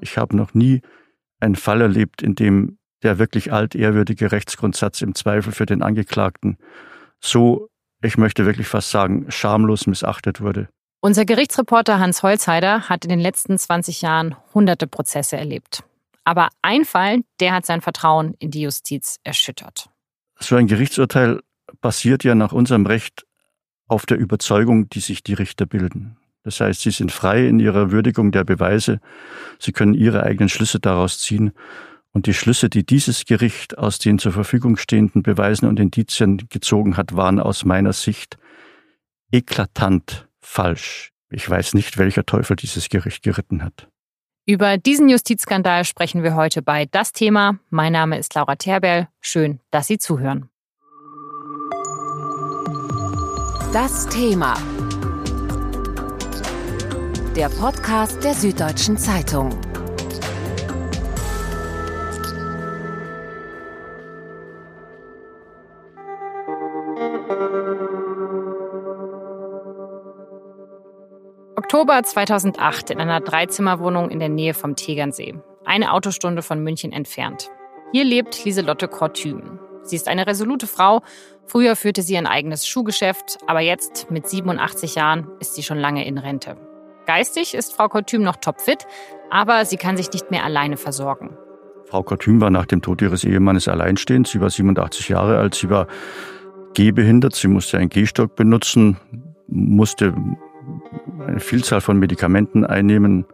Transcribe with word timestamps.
Ich 0.00 0.18
habe 0.18 0.36
noch 0.36 0.54
nie 0.54 0.82
einen 1.40 1.56
Fall 1.56 1.80
erlebt, 1.80 2.22
in 2.22 2.34
dem 2.34 2.78
der 3.02 3.18
wirklich 3.18 3.52
altehrwürdige 3.52 4.30
Rechtsgrundsatz 4.30 5.00
im 5.00 5.14
Zweifel 5.14 5.52
für 5.52 5.66
den 5.66 5.82
Angeklagten 5.82 6.58
so, 7.20 7.68
ich 8.02 8.16
möchte 8.16 8.46
wirklich 8.46 8.66
fast 8.66 8.90
sagen, 8.90 9.30
schamlos 9.30 9.86
missachtet 9.86 10.40
wurde. 10.40 10.68
Unser 11.00 11.24
Gerichtsreporter 11.24 11.98
Hans 11.98 12.22
Holzheider 12.22 12.88
hat 12.88 13.04
in 13.04 13.10
den 13.10 13.20
letzten 13.20 13.58
20 13.58 14.02
Jahren 14.02 14.36
hunderte 14.54 14.86
Prozesse 14.86 15.36
erlebt. 15.36 15.82
Aber 16.24 16.48
ein 16.62 16.84
Fall, 16.84 17.22
der 17.40 17.54
hat 17.54 17.64
sein 17.64 17.80
Vertrauen 17.80 18.34
in 18.38 18.50
die 18.50 18.62
Justiz 18.62 19.18
erschüttert. 19.24 19.88
So 20.38 20.56
ein 20.56 20.66
Gerichtsurteil 20.66 21.40
basiert 21.80 22.24
ja 22.24 22.34
nach 22.34 22.52
unserem 22.52 22.86
Recht 22.86 23.26
auf 23.86 24.06
der 24.06 24.18
Überzeugung, 24.18 24.88
die 24.88 25.00
sich 25.00 25.22
die 25.22 25.34
Richter 25.34 25.66
bilden. 25.66 26.16
Das 26.42 26.60
heißt, 26.60 26.80
sie 26.80 26.90
sind 26.90 27.12
frei 27.12 27.46
in 27.46 27.60
ihrer 27.60 27.90
Würdigung 27.90 28.32
der 28.32 28.44
Beweise, 28.44 29.00
sie 29.58 29.72
können 29.72 29.94
ihre 29.94 30.22
eigenen 30.22 30.48
Schlüsse 30.48 30.80
daraus 30.80 31.18
ziehen 31.18 31.52
und 32.12 32.26
die 32.26 32.34
Schlüsse, 32.34 32.68
die 32.68 32.84
dieses 32.84 33.24
Gericht 33.24 33.78
aus 33.78 33.98
den 33.98 34.18
zur 34.18 34.32
Verfügung 34.32 34.76
stehenden 34.76 35.22
Beweisen 35.22 35.68
und 35.68 35.78
Indizien 35.78 36.48
gezogen 36.48 36.96
hat, 36.96 37.14
waren 37.14 37.38
aus 37.38 37.64
meiner 37.64 37.92
Sicht 37.92 38.38
eklatant 39.30 40.28
falsch. 40.40 41.12
Ich 41.30 41.48
weiß 41.48 41.74
nicht, 41.74 41.98
welcher 41.98 42.26
Teufel 42.26 42.56
dieses 42.56 42.88
Gericht 42.88 43.22
geritten 43.22 43.62
hat. 43.62 43.88
Über 44.46 44.78
diesen 44.78 45.08
Justizskandal 45.08 45.84
sprechen 45.84 46.24
wir 46.24 46.34
heute 46.34 46.62
bei 46.62 46.86
Das 46.86 47.12
Thema. 47.12 47.60
Mein 47.68 47.92
Name 47.92 48.18
ist 48.18 48.34
Laura 48.34 48.56
Terberl. 48.56 49.06
Schön, 49.20 49.60
dass 49.70 49.86
Sie 49.86 49.98
zuhören. 49.98 50.48
Das 53.72 54.08
Thema. 54.08 54.56
Der 57.36 57.48
Podcast 57.48 58.24
der 58.24 58.34
Süddeutschen 58.34 58.98
Zeitung. 58.98 59.50
Oktober 71.54 72.02
2008 72.02 72.90
in 72.90 72.98
einer 72.98 73.20
Dreizimmerwohnung 73.20 74.10
in 74.10 74.18
der 74.18 74.28
Nähe 74.28 74.52
vom 74.52 74.74
Tegernsee, 74.74 75.36
eine 75.64 75.92
Autostunde 75.92 76.42
von 76.42 76.64
München 76.64 76.90
entfernt. 76.92 77.48
Hier 77.92 78.02
lebt 78.02 78.44
Lieselotte 78.44 78.88
Kortüm. 78.88 79.60
Sie 79.84 79.94
ist 79.94 80.08
eine 80.08 80.26
resolute 80.26 80.66
Frau. 80.66 81.02
Früher 81.46 81.76
führte 81.76 82.02
sie 82.02 82.16
ein 82.18 82.26
eigenes 82.26 82.66
Schuhgeschäft, 82.66 83.38
aber 83.46 83.60
jetzt 83.60 84.10
mit 84.10 84.28
87 84.28 84.96
Jahren 84.96 85.28
ist 85.38 85.54
sie 85.54 85.62
schon 85.62 85.78
lange 85.78 86.04
in 86.04 86.18
Rente. 86.18 86.56
Geistig 87.10 87.54
ist 87.54 87.74
Frau 87.74 87.88
Kortüm 87.88 88.22
noch 88.22 88.36
topfit, 88.36 88.86
aber 89.30 89.64
sie 89.64 89.76
kann 89.76 89.96
sich 89.96 90.12
nicht 90.12 90.30
mehr 90.30 90.44
alleine 90.44 90.76
versorgen. 90.76 91.36
Frau 91.86 92.04
Kortüm 92.04 92.40
war 92.40 92.50
nach 92.50 92.66
dem 92.66 92.82
Tod 92.82 93.02
ihres 93.02 93.24
Ehemannes 93.24 93.66
alleinstehend. 93.66 94.28
Sie 94.28 94.40
war 94.40 94.48
87 94.48 95.08
Jahre 95.08 95.38
alt. 95.38 95.56
Sie 95.56 95.68
war 95.70 95.88
gehbehindert. 96.74 97.34
Sie 97.34 97.48
musste 97.48 97.78
einen 97.78 97.88
Gehstock 97.88 98.36
benutzen, 98.36 98.96
musste 99.48 100.14
eine 101.26 101.40
Vielzahl 101.40 101.80
von 101.80 101.98
Medikamenten 101.98 102.64
einnehmen. 102.64 103.26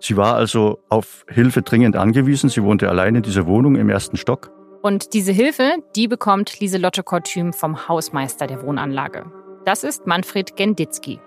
Sie 0.00 0.16
war 0.16 0.34
also 0.34 0.80
auf 0.88 1.24
Hilfe 1.28 1.62
dringend 1.62 1.94
angewiesen. 1.94 2.50
Sie 2.50 2.64
wohnte 2.64 2.88
allein 2.88 3.14
in 3.14 3.22
dieser 3.22 3.46
Wohnung 3.46 3.76
im 3.76 3.88
ersten 3.88 4.16
Stock. 4.16 4.50
Und 4.82 5.14
diese 5.14 5.30
Hilfe, 5.30 5.76
die 5.94 6.08
bekommt 6.08 6.58
Lieselotte 6.58 7.04
Kortüm 7.04 7.52
vom 7.52 7.86
Hausmeister 7.86 8.48
der 8.48 8.64
Wohnanlage. 8.64 9.30
Das 9.64 9.84
ist 9.84 10.08
Manfred 10.08 10.56
Genditzki. 10.56 11.20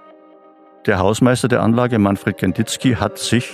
Der 0.85 0.99
Hausmeister 0.99 1.47
der 1.47 1.61
Anlage, 1.61 1.99
Manfred 1.99 2.37
Genditzki, 2.37 2.93
hat 2.93 3.17
sich 3.17 3.51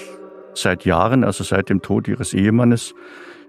seit 0.54 0.86
Jahren, 0.86 1.24
also 1.24 1.44
seit 1.44 1.70
dem 1.70 1.82
Tod 1.82 2.08
ihres 2.08 2.34
Ehemannes, 2.34 2.94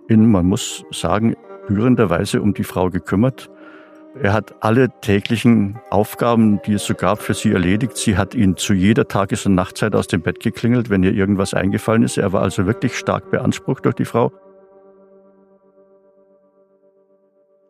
in, 0.09 0.31
man 0.31 0.47
muss 0.47 0.85
sagen, 0.91 1.37
rührenderweise 1.69 2.41
um 2.41 2.55
die 2.55 2.65
Frau 2.65 2.91
gekümmert. 2.91 3.51
Er 4.23 4.33
hat 4.33 4.55
alle 4.61 4.89
täglichen 5.03 5.79
Aufgaben, 5.91 6.63
die 6.63 6.75
es 6.75 6.87
so 6.87 6.95
gab, 6.95 7.21
für 7.21 7.35
sie 7.35 7.53
erledigt. 7.53 7.99
Sie 7.99 8.17
hat 8.17 8.35
ihn 8.35 8.57
zu 8.57 8.73
jeder 8.73 9.09
Tages- 9.09 9.45
und 9.45 9.55
Nachtzeit 9.55 9.95
aus 9.95 10.07
dem 10.07 10.23
Bett 10.23 10.41
geklingelt, 10.41 10.89
wenn 10.89 11.03
ihr 11.03 11.13
irgendwas 11.13 11.53
eingefallen 11.53 12.03
ist. 12.03 12.17
Er 12.17 12.33
war 12.33 12.41
also 12.41 12.67
wirklich 12.67 12.97
stark 12.97 13.31
beansprucht 13.31 13.85
durch 13.85 13.95
die 13.95 14.07
Frau. 14.07 14.33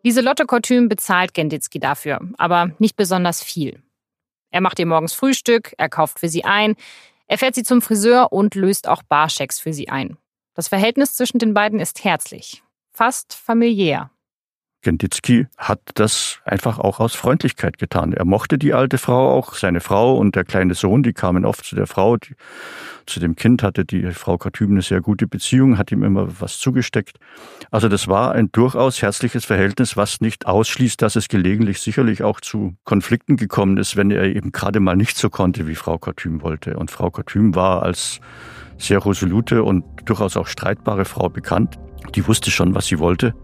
Lieselotte 0.05 0.47
Kortüm 0.47 0.89
bezahlt 0.89 1.35
Genditzki 1.35 1.81
dafür, 1.81 2.21
aber 2.39 2.71
nicht 2.79 2.95
besonders 2.95 3.43
viel. 3.43 3.83
Er 4.51 4.61
macht 4.61 4.79
ihr 4.79 4.87
morgens 4.87 5.13
Frühstück, 5.13 5.75
er 5.77 5.89
kauft 5.89 6.19
für 6.21 6.29
sie 6.29 6.45
ein, 6.45 6.77
er 7.27 7.39
fährt 7.39 7.55
sie 7.55 7.65
zum 7.65 7.83
Friseur 7.83 8.33
und 8.33 8.55
löst 8.55 8.89
auch 8.89 9.03
Barschecks 9.03 9.59
für 9.59 9.73
sie 9.73 9.89
ein. 9.89 10.17
Das 10.55 10.69
Verhältnis 10.69 11.15
zwischen 11.15 11.39
den 11.39 11.55
beiden 11.55 11.81
ist 11.81 12.05
herzlich, 12.05 12.63
fast 12.93 13.35
familiär. 13.35 14.11
Genditzki 14.83 15.47
hat 15.57 15.81
das 15.95 16.39
einfach 16.45 16.79
auch 16.79 17.01
aus 17.01 17.15
Freundlichkeit 17.15 17.79
getan. 17.79 18.13
Er 18.13 18.25
mochte 18.25 18.57
die 18.57 18.73
alte 18.73 18.99
Frau 18.99 19.33
auch, 19.33 19.55
seine 19.55 19.81
Frau 19.81 20.17
und 20.17 20.37
der 20.37 20.45
kleine 20.45 20.75
Sohn, 20.75 21.03
die 21.03 21.13
kamen 21.13 21.45
oft 21.45 21.65
zu 21.65 21.75
der 21.75 21.87
Frau. 21.87 22.17
Die, 22.17 22.35
zu 23.07 23.19
dem 23.19 23.35
Kind 23.37 23.63
hatte 23.63 23.85
die 23.85 24.13
Frau 24.13 24.39
Katüm 24.39 24.73
eine 24.73 24.83
sehr 24.83 25.01
gute 25.01 25.27
Beziehung, 25.27 25.79
hat 25.79 25.91
ihm 25.91 26.03
immer 26.03 26.29
was 26.41 26.59
zugesteckt. 26.59 27.19
Also 27.71 27.89
das 27.89 28.07
war 28.07 28.33
ein 28.33 28.51
durchaus 28.53 29.03
herzliches 29.03 29.45
Verhältnis, 29.45 29.97
was 29.97 30.21
nicht 30.21 30.47
ausschließt, 30.47 31.03
dass 31.03 31.17
es 31.17 31.29
gelegentlich 31.29 31.81
sicherlich 31.81 32.23
auch 32.23 32.41
zu 32.41 32.77
Konflikten 32.85 33.37
gekommen 33.37 33.79
ist, 33.79 33.97
wenn 33.97 34.11
er 34.11 34.25
eben 34.25 34.53
gerade 34.53 34.81
mal 34.81 34.97
nicht 34.97 35.17
so 35.17 35.31
konnte, 35.31 35.67
wie 35.67 35.75
Frau 35.75 35.99
Katüm 35.99 36.43
wollte. 36.43 36.77
Und 36.77 36.91
Frau 36.91 37.11
Katüm 37.11 37.55
war 37.55 37.83
als 37.83 38.21
sehr 38.79 39.05
resolute 39.05 39.63
und 39.63 39.85
durchaus 40.05 40.37
auch 40.37 40.47
streitbare 40.47 41.05
Frau 41.05 41.29
bekannt. 41.29 41.79
Die 42.15 42.27
wusste 42.29 42.51
schon, 42.51 42.75
was 42.75 42.87
sie 42.87 42.99
wollte. 42.99 43.35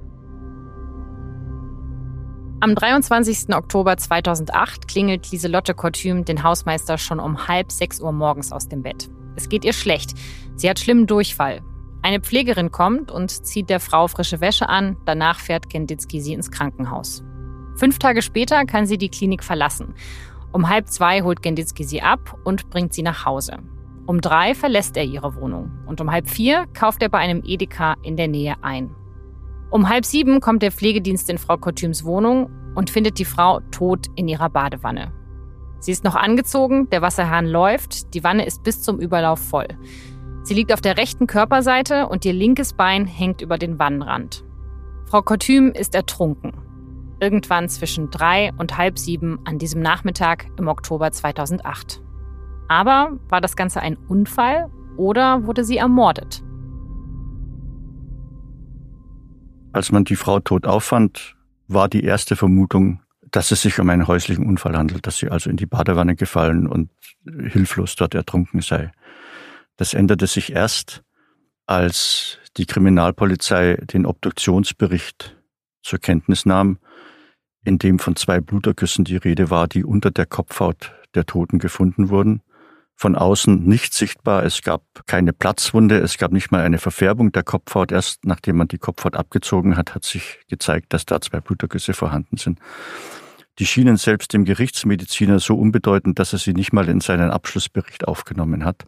Am 2.63 2.77
23. 2.77 3.53
Oktober 3.57 3.97
2008 3.97 4.87
klingelt 4.87 5.33
Lieselotte 5.33 5.75
Kortüm 5.75 6.25
den 6.25 6.45
Hausmeister 6.45 6.97
schon 6.97 7.19
um 7.19 7.49
halb 7.49 7.73
sechs 7.73 8.01
Uhr 8.01 8.13
morgens 8.13 8.53
aus 8.53 8.69
dem 8.69 8.85
Bett. 8.85 9.11
Es 9.35 9.49
geht 9.49 9.65
ihr 9.65 9.73
schlecht. 9.73 10.13
Sie 10.55 10.71
hat 10.71 10.79
schlimmen 10.79 11.09
Durchfall. 11.09 11.61
Eine 12.03 12.21
Pflegerin 12.21 12.71
kommt 12.71 13.11
und 13.11 13.33
zieht 13.33 13.69
der 13.69 13.81
Frau 13.81 14.07
frische 14.07 14.41
Wäsche 14.41 14.69
an. 14.69 14.97
Danach 15.07 15.41
fährt 15.41 15.71
Genditzki 15.71 16.21
sie 16.21 16.35
ins 16.35 16.53
Krankenhaus. 16.53 17.25
Fünf 17.75 17.99
Tage 17.99 18.23
später 18.23 18.65
kann 18.65 18.87
sie 18.87 18.97
die 18.97 19.11
Klinik 19.11 19.43
verlassen. 19.43 19.97
Um 20.53 20.69
halb 20.69 20.87
zwei 20.87 21.23
holt 21.23 21.43
Genditzki 21.43 21.83
sie 21.83 22.03
ab 22.03 22.39
und 22.45 22.71
bringt 22.71 22.95
sie 22.95 23.03
nach 23.03 23.27
Hause. 23.27 23.59
Um 24.07 24.21
drei 24.21 24.55
verlässt 24.55 24.97
er 24.97 25.05
ihre 25.05 25.35
Wohnung 25.35 25.73
und 25.87 26.01
um 26.01 26.13
halb 26.13 26.31
vier 26.31 26.67
kauft 26.75 27.03
er 27.03 27.09
bei 27.09 27.19
einem 27.19 27.43
Edeka 27.45 27.97
in 28.05 28.17
der 28.17 28.29
Nähe 28.29 28.55
ein. 28.63 28.95
Um 29.73 29.89
halb 29.89 30.05
sieben 30.05 30.41
kommt 30.41 30.61
der 30.61 30.71
Pflegedienst 30.71 31.31
in 31.31 31.39
Frau 31.39 31.57
Kortüms 31.57 32.05
Wohnung 32.05 32.51
und 32.75 32.91
findet 32.91 33.19
die 33.19 33.25
Frau 33.25 33.61
tot 33.71 34.07
in 34.17 34.29
ihrer 34.29 34.51
Badewanne. 34.51 35.13
Sie 35.79 35.93
ist 35.93 36.05
noch 36.05 36.15
angezogen, 36.15 36.91
der 36.91 37.01
Wasserhahn 37.01 37.47
läuft, 37.47 38.13
die 38.13 38.23
Wanne 38.23 38.45
ist 38.45 38.63
bis 38.65 38.83
zum 38.83 39.01
Überlauf 39.01 39.41
voll. 39.41 39.69
Sie 40.43 40.53
liegt 40.53 40.75
auf 40.75 40.83
der 40.83 40.99
rechten 40.99 41.27
Körperseite 41.27 42.07
und 42.07 42.27
ihr 42.27 42.35
linkes 42.35 42.75
Bein 42.75 43.07
hängt 43.07 43.41
über 43.41 43.57
den 43.57 43.79
Wannenrand. 43.79 44.45
Frau 45.07 45.23
Kortüm 45.23 45.73
ist 45.73 45.95
ertrunken. 45.95 46.53
Irgendwann 47.19 47.71
zwischen 47.71 48.11
drei 48.11 48.53
und 48.59 48.77
halb 48.77 48.99
sieben 48.99 49.39
an 49.45 49.59
diesem 49.59 49.81
Nachmittag 49.81 50.49
im 50.59 50.69
Oktober 50.69 51.11
2008. 51.13 52.03
Aber 52.69 53.19
war 53.31 53.41
das 53.41 53.57
Ganze 53.57 53.81
ein 53.81 53.97
Unfall 54.07 54.71
oder 54.99 55.47
wurde 55.47 55.65
sie 55.65 55.79
ermordet? 55.79 56.45
Als 59.73 59.91
man 59.91 60.05
die 60.05 60.17
Frau 60.17 60.41
tot 60.41 60.67
auffand, 60.67 61.35
war 61.67 61.89
die 61.89 62.05
erste 62.05 62.37
Vermutung, 62.37 63.01
dass 63.31 63.51
es 63.51 63.63
sich 63.63 63.79
um 63.79 63.89
einen 63.89 64.07
häuslichen 64.07 64.47
Unfall 64.47 64.77
handelt, 64.77 65.07
dass 65.07 65.17
sie 65.17 65.31
also 65.31 65.49
in 65.49 65.57
die 65.57 65.67
Badewanne 65.67 66.15
gefallen 66.15 66.67
und 66.67 66.91
hilflos 67.25 67.97
dort 67.97 68.15
ertrunken 68.15 68.61
sei. 68.61 68.93
Das 69.77 69.95
änderte 69.95 70.27
sich 70.27 70.53
erst, 70.53 71.03
als 71.67 72.39
die 72.59 72.67
Kriminalpolizei 72.67 73.77
den 73.77 74.05
Obduktionsbericht 74.05 75.37
zur 75.83 75.99
Kenntnis 75.99 76.45
nahm, 76.45 76.79
in 77.65 77.79
dem 77.79 77.99
von 77.99 78.17
zwei 78.17 78.41
Blutergüssen 78.41 79.05
die 79.05 79.17
Rede 79.17 79.49
war, 79.49 79.69
die 79.69 79.85
unter 79.85 80.11
der 80.11 80.27
Kopfhaut 80.27 80.93
der 81.15 81.25
Toten 81.25 81.59
gefunden 81.59 82.11
wurden 82.11 82.43
von 83.03 83.17
außen 83.17 83.65
nicht 83.65 83.95
sichtbar. 83.95 84.45
Es 84.45 84.63
gab 84.63 84.85
keine 85.09 85.33
Platzwunde, 85.33 85.99
es 85.99 86.19
gab 86.19 86.31
nicht 86.31 86.53
mal 86.53 86.63
eine 86.63 86.79
Verfärbung 86.79 87.33
der 87.33 87.43
Kopfhaut. 87.43 87.91
Erst 87.91 88.25
nachdem 88.25 88.57
man 88.57 88.69
die 88.69 88.79
Kopfhaut 88.79 89.17
abgezogen 89.17 89.77
hat, 89.77 89.97
hat 89.97 90.05
sich 90.05 90.39
gezeigt, 90.49 90.93
dass 90.93 91.05
da 91.05 91.21
zwei 91.21 91.41
Blutergüsse 91.41 91.95
vorhanden 91.95 92.37
sind. 92.37 92.61
Die 93.59 93.67
schienen 93.67 93.97
selbst 93.97 94.33
dem 94.33 94.45
Gerichtsmediziner 94.45 95.41
so 95.41 95.57
unbedeutend, 95.57 96.21
dass 96.21 96.33
er 96.33 96.39
sie 96.39 96.53
nicht 96.55 96.73
mal 96.73 96.89
in 96.89 97.01
seinen 97.01 97.33
Abschlussbericht 97.33 98.07
aufgenommen 98.07 98.65
hat. 98.65 98.85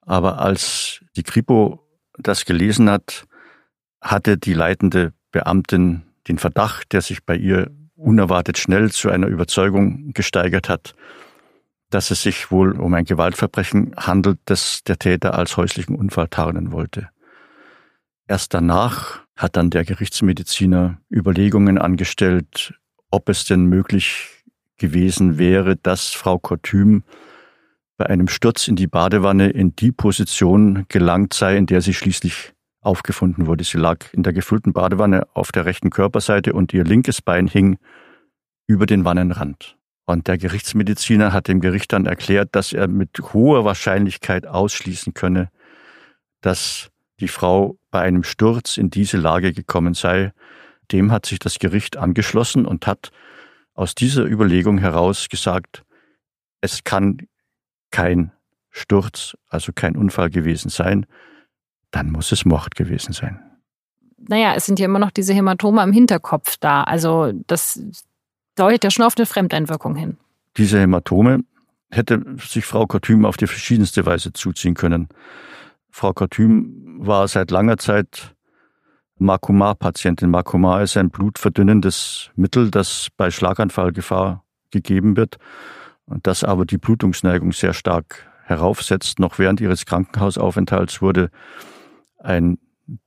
Aber 0.00 0.38
als 0.38 1.04
die 1.14 1.22
Kripo 1.22 1.86
das 2.16 2.46
gelesen 2.46 2.88
hat, 2.88 3.26
hatte 4.00 4.38
die 4.38 4.54
leitende 4.54 5.12
Beamtin 5.30 6.04
den 6.26 6.38
Verdacht, 6.38 6.94
der 6.94 7.02
sich 7.02 7.22
bei 7.26 7.36
ihr 7.36 7.70
unerwartet 7.96 8.56
schnell 8.56 8.90
zu 8.90 9.10
einer 9.10 9.26
Überzeugung 9.26 10.14
gesteigert 10.14 10.70
hat, 10.70 10.94
dass 11.90 12.10
es 12.10 12.22
sich 12.22 12.50
wohl 12.50 12.78
um 12.80 12.94
ein 12.94 13.04
Gewaltverbrechen 13.04 13.94
handelt, 13.96 14.38
das 14.44 14.82
der 14.84 14.98
Täter 14.98 15.34
als 15.34 15.56
häuslichen 15.56 15.96
Unfall 15.96 16.28
tarnen 16.28 16.72
wollte. 16.72 17.08
Erst 18.26 18.54
danach 18.54 19.20
hat 19.36 19.56
dann 19.56 19.70
der 19.70 19.84
Gerichtsmediziner 19.84 20.98
Überlegungen 21.10 21.78
angestellt, 21.78 22.74
ob 23.10 23.28
es 23.28 23.44
denn 23.44 23.64
möglich 23.64 24.44
gewesen 24.76 25.36
wäre, 25.36 25.76
dass 25.76 26.08
Frau 26.08 26.38
Kortüm 26.38 27.02
bei 27.96 28.06
einem 28.06 28.28
Sturz 28.28 28.68
in 28.68 28.76
die 28.76 28.86
Badewanne 28.86 29.50
in 29.50 29.74
die 29.76 29.92
Position 29.92 30.86
gelangt 30.88 31.34
sei, 31.34 31.56
in 31.56 31.66
der 31.66 31.82
sie 31.82 31.92
schließlich 31.92 32.54
aufgefunden 32.80 33.46
wurde. 33.46 33.64
Sie 33.64 33.78
lag 33.78 34.06
in 34.12 34.22
der 34.22 34.32
gefüllten 34.32 34.72
Badewanne 34.72 35.26
auf 35.34 35.52
der 35.52 35.66
rechten 35.66 35.90
Körperseite 35.90 36.52
und 36.52 36.72
ihr 36.72 36.84
linkes 36.84 37.20
Bein 37.20 37.46
hing 37.46 37.78
über 38.66 38.86
den 38.86 39.04
Wannenrand. 39.04 39.76
Und 40.10 40.26
der 40.26 40.38
Gerichtsmediziner 40.38 41.32
hat 41.32 41.46
dem 41.46 41.60
Gericht 41.60 41.92
dann 41.92 42.06
erklärt, 42.06 42.50
dass 42.52 42.72
er 42.72 42.88
mit 42.88 43.10
hoher 43.32 43.64
Wahrscheinlichkeit 43.64 44.46
ausschließen 44.46 45.14
könne, 45.14 45.50
dass 46.40 46.90
die 47.20 47.28
Frau 47.28 47.78
bei 47.90 48.00
einem 48.00 48.24
Sturz 48.24 48.76
in 48.76 48.90
diese 48.90 49.18
Lage 49.18 49.52
gekommen 49.52 49.94
sei. 49.94 50.32
Dem 50.90 51.12
hat 51.12 51.26
sich 51.26 51.38
das 51.38 51.58
Gericht 51.58 51.96
angeschlossen 51.96 52.66
und 52.66 52.86
hat 52.86 53.12
aus 53.74 53.94
dieser 53.94 54.24
Überlegung 54.24 54.78
heraus 54.78 55.28
gesagt, 55.28 55.84
es 56.60 56.82
kann 56.82 57.28
kein 57.92 58.32
Sturz, 58.70 59.36
also 59.48 59.72
kein 59.72 59.96
Unfall 59.96 60.30
gewesen 60.30 60.70
sein, 60.70 61.06
dann 61.92 62.10
muss 62.10 62.32
es 62.32 62.44
Mord 62.44 62.74
gewesen 62.74 63.12
sein. 63.12 63.40
Naja, 64.18 64.54
es 64.54 64.66
sind 64.66 64.78
ja 64.78 64.84
immer 64.84 64.98
noch 64.98 65.10
diese 65.10 65.32
Hämatome 65.32 65.80
am 65.80 65.92
Hinterkopf 65.92 66.56
da. 66.58 66.82
Also 66.82 67.32
das 67.46 67.82
deutet 68.56 68.84
ja 68.84 68.90
schon 68.90 69.04
auf 69.04 69.14
eine 69.16 69.26
Fremdeinwirkung 69.26 69.96
hin. 69.96 70.16
Diese 70.56 70.78
Hämatome 70.78 71.40
hätte 71.90 72.22
sich 72.38 72.64
Frau 72.64 72.86
Kortüm 72.86 73.24
auf 73.24 73.36
die 73.36 73.46
verschiedenste 73.46 74.06
Weise 74.06 74.32
zuziehen 74.32 74.74
können. 74.74 75.08
Frau 75.90 76.12
Kortüm 76.12 76.98
war 77.00 77.26
seit 77.28 77.50
langer 77.50 77.78
Zeit 77.78 78.34
Makomar-Patientin. 79.18 80.30
Makomar 80.30 80.82
ist 80.82 80.96
ein 80.96 81.10
blutverdünnendes 81.10 82.30
Mittel, 82.36 82.70
das 82.70 83.08
bei 83.16 83.30
Schlaganfallgefahr 83.30 84.44
gegeben 84.70 85.16
wird 85.16 85.38
und 86.06 86.26
das 86.26 86.44
aber 86.44 86.64
die 86.64 86.78
Blutungsneigung 86.78 87.52
sehr 87.52 87.74
stark 87.74 88.26
heraufsetzt. 88.44 89.18
Noch 89.18 89.38
während 89.38 89.60
ihres 89.60 89.84
Krankenhausaufenthalts 89.84 91.02
wurde 91.02 91.30
ein 92.18 92.58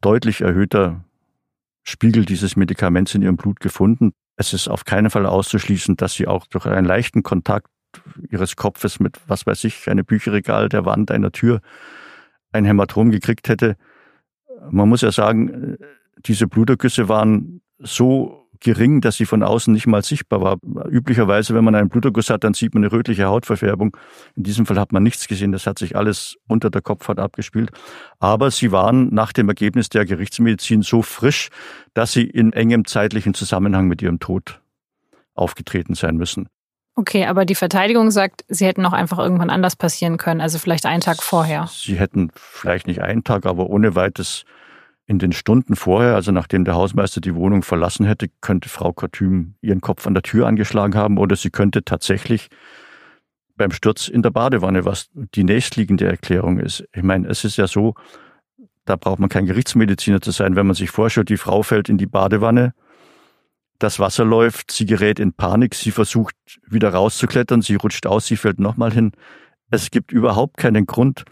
deutlich 0.02 0.42
erhöhter 0.42 1.04
Spiegel 1.84 2.26
dieses 2.26 2.56
Medikaments 2.56 3.14
in 3.16 3.22
ihrem 3.22 3.36
Blut 3.36 3.60
gefunden. 3.60 4.14
Es 4.36 4.54
ist 4.54 4.68
auf 4.68 4.86
keinen 4.86 5.10
Fall 5.10 5.26
auszuschließen, 5.26 5.96
dass 5.96 6.14
sie 6.14 6.28
auch 6.28 6.48
durch 6.48 6.66
einen 6.66 6.86
leichten 6.86 7.24
Kontakt 7.24 7.68
ihres 8.30 8.56
Kopfes 8.56 9.00
mit, 9.00 9.20
was 9.28 9.46
weiß 9.46 9.64
ich, 9.66 9.88
einem 9.90 10.06
Bücherregal, 10.06 10.70
der 10.70 10.86
Wand, 10.86 11.12
einer 11.12 11.32
Tür, 11.32 11.62
ein 12.52 12.66
Hämatom 12.66 13.12
gekriegt 13.12 13.50
hätte. 13.50 13.78
Man 14.70 14.90
muss 14.90 15.02
ja 15.02 15.12
sagen, 15.12 15.78
diese 16.18 16.48
Blutergüsse 16.48 17.10
waren 17.10 17.62
so 17.80 18.43
gering, 18.64 19.02
dass 19.02 19.18
sie 19.18 19.26
von 19.26 19.44
außen 19.44 19.72
nicht 19.72 19.86
mal 19.86 20.04
sichtbar 20.04 20.42
war. 20.42 20.58
Üblicherweise, 20.90 21.54
wenn 21.54 21.64
man 21.64 21.76
einen 21.76 21.90
Bluterguss 21.90 22.30
hat, 22.30 22.44
dann 22.44 22.54
sieht 22.54 22.74
man 22.74 22.84
eine 22.84 22.92
rötliche 22.92 23.26
Hautverfärbung. 23.26 23.96
In 24.36 24.44
diesem 24.44 24.66
Fall 24.66 24.80
hat 24.80 24.92
man 24.92 25.04
nichts 25.04 25.28
gesehen. 25.28 25.52
Das 25.52 25.68
hat 25.68 25.78
sich 25.78 25.96
alles 25.96 26.38
unter 26.48 26.70
der 26.70 26.82
Kopfhaut 26.82 27.20
abgespielt. 27.20 27.72
Aber 28.20 28.50
sie 28.50 28.72
waren 28.72 29.14
nach 29.14 29.34
dem 29.34 29.50
Ergebnis 29.50 29.90
der 29.90 30.06
Gerichtsmedizin 30.06 30.82
so 30.82 31.02
frisch, 31.02 31.50
dass 31.94 32.14
sie 32.14 32.24
in 32.24 32.54
engem 32.54 32.86
zeitlichen 32.86 33.34
Zusammenhang 33.34 33.88
mit 33.88 34.02
ihrem 34.02 34.20
Tod 34.20 34.62
aufgetreten 35.36 35.94
sein 35.94 36.18
müssen. 36.18 36.48
Okay, 36.96 37.26
aber 37.26 37.46
die 37.46 37.56
Verteidigung 37.56 38.12
sagt, 38.12 38.46
sie 38.48 38.68
hätten 38.68 38.86
auch 38.86 38.94
einfach 38.94 39.18
irgendwann 39.18 39.50
anders 39.50 39.76
passieren 39.76 40.18
können, 40.18 40.42
also 40.42 40.60
vielleicht 40.60 40.86
einen 40.86 41.02
Tag 41.02 41.24
vorher. 41.24 41.68
Sie 41.72 41.98
hätten 41.98 42.30
vielleicht 42.36 42.86
nicht 42.86 43.02
einen 43.02 43.24
Tag, 43.24 43.48
aber 43.48 43.68
ohne 43.70 43.96
weites 43.96 44.46
in 45.06 45.20
den 45.20 45.34
Stunden 45.34 45.76
vorher, 45.76 46.16
also 46.16 46.32
nachdem 46.32 46.64
der 46.64 46.76
Hausmeister 46.76 47.20
die 47.20 47.36
Wohnung 47.36 47.62
verlassen 47.62 48.06
hätte, 48.06 48.30
könnte 48.42 48.70
Frau 48.70 48.94
Kortüm 48.94 49.56
ihren 49.62 49.82
Kopf 49.82 50.08
an 50.08 50.14
der 50.14 50.24
Tür 50.24 50.48
angeschlagen 50.48 50.96
haben 50.96 51.18
oder 51.18 51.36
sie 51.36 51.50
könnte 51.50 51.84
tatsächlich 51.84 52.50
beim 53.56 53.72
Sturz 53.72 54.08
in 54.08 54.22
der 54.22 54.32
Badewanne, 54.32 54.86
was 54.86 55.10
die 55.14 55.44
nächstliegende 55.44 56.08
Erklärung 56.08 56.60
ist. 56.60 56.86
Ich 56.94 57.04
meine, 57.04 57.28
es 57.28 57.44
ist 57.44 57.58
ja 57.58 57.68
so, 57.68 57.96
da 58.86 58.96
braucht 58.96 59.20
man 59.20 59.30
kein 59.30 59.46
Gerichtsmediziner 59.46 60.22
zu 60.22 60.32
sein, 60.32 60.56
wenn 60.56 60.66
man 60.66 60.76
sich 60.76 60.90
vorstellt, 60.90 61.30
die 61.30 61.38
Frau 61.38 61.64
fällt 61.64 61.90
in 61.90 61.98
die 61.98 62.08
Badewanne, 62.08 62.74
das 63.80 64.00
Wasser 64.00 64.24
läuft, 64.24 64.72
sie 64.72 64.86
gerät 64.86 65.20
in 65.20 65.34
Panik, 65.34 65.76
sie 65.76 65.92
versucht 65.92 66.36
wieder 66.66 66.90
rauszuklettern, 66.90 67.62
sie 67.62 67.76
rutscht 67.76 68.08
aus, 68.08 68.26
sie 68.26 68.38
fällt 68.38 68.60
nochmal 68.60 68.94
hin. 68.94 69.12
Es 69.70 69.92
gibt 69.92 70.12
überhaupt 70.12 70.58
keinen 70.58 70.86
Grund, 70.86 71.26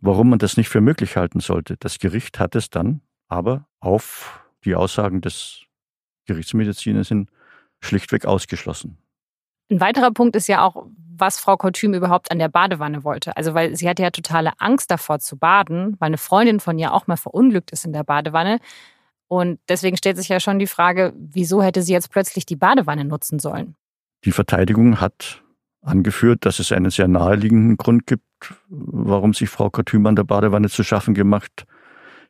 warum 0.00 0.30
man 0.30 0.38
das 0.38 0.56
nicht 0.56 0.68
für 0.68 0.80
möglich 0.80 1.16
halten 1.16 1.40
sollte. 1.40 1.76
Das 1.78 1.98
Gericht 1.98 2.38
hat 2.38 2.54
es 2.54 2.70
dann 2.70 3.02
aber 3.28 3.66
auf 3.80 4.40
die 4.64 4.74
Aussagen 4.74 5.20
des 5.20 5.62
Gerichtsmediziners 6.26 7.08
hin 7.08 7.28
schlichtweg 7.80 8.26
ausgeschlossen. 8.26 8.98
Ein 9.70 9.80
weiterer 9.80 10.10
Punkt 10.10 10.34
ist 10.34 10.48
ja 10.48 10.64
auch, 10.64 10.86
was 11.16 11.38
Frau 11.38 11.56
Kortüm 11.56 11.94
überhaupt 11.94 12.30
an 12.30 12.38
der 12.38 12.48
Badewanne 12.48 13.04
wollte. 13.04 13.36
Also, 13.36 13.54
weil 13.54 13.76
sie 13.76 13.88
hatte 13.88 14.02
ja 14.02 14.10
totale 14.10 14.52
Angst 14.58 14.90
davor 14.90 15.18
zu 15.18 15.36
baden, 15.36 15.96
weil 15.98 16.08
eine 16.08 16.18
Freundin 16.18 16.60
von 16.60 16.78
ihr 16.78 16.94
auch 16.94 17.06
mal 17.06 17.16
verunglückt 17.16 17.70
ist 17.70 17.84
in 17.84 17.92
der 17.92 18.04
Badewanne. 18.04 18.60
Und 19.26 19.60
deswegen 19.68 19.96
stellt 19.96 20.16
sich 20.16 20.28
ja 20.28 20.40
schon 20.40 20.58
die 20.58 20.66
Frage, 20.66 21.12
wieso 21.16 21.62
hätte 21.62 21.82
sie 21.82 21.92
jetzt 21.92 22.10
plötzlich 22.10 22.46
die 22.46 22.56
Badewanne 22.56 23.04
nutzen 23.04 23.38
sollen? 23.38 23.74
Die 24.24 24.32
Verteidigung 24.32 25.00
hat 25.00 25.42
angeführt, 25.82 26.46
dass 26.46 26.60
es 26.60 26.72
einen 26.72 26.90
sehr 26.90 27.08
naheliegenden 27.08 27.76
Grund 27.76 28.06
gibt, 28.06 28.24
warum 28.68 29.34
sich 29.34 29.50
Frau 29.50 29.68
Kortüm 29.70 30.06
an 30.06 30.16
der 30.16 30.24
Badewanne 30.24 30.70
zu 30.70 30.82
schaffen 30.82 31.14
gemacht 31.14 31.66
hat 31.66 31.67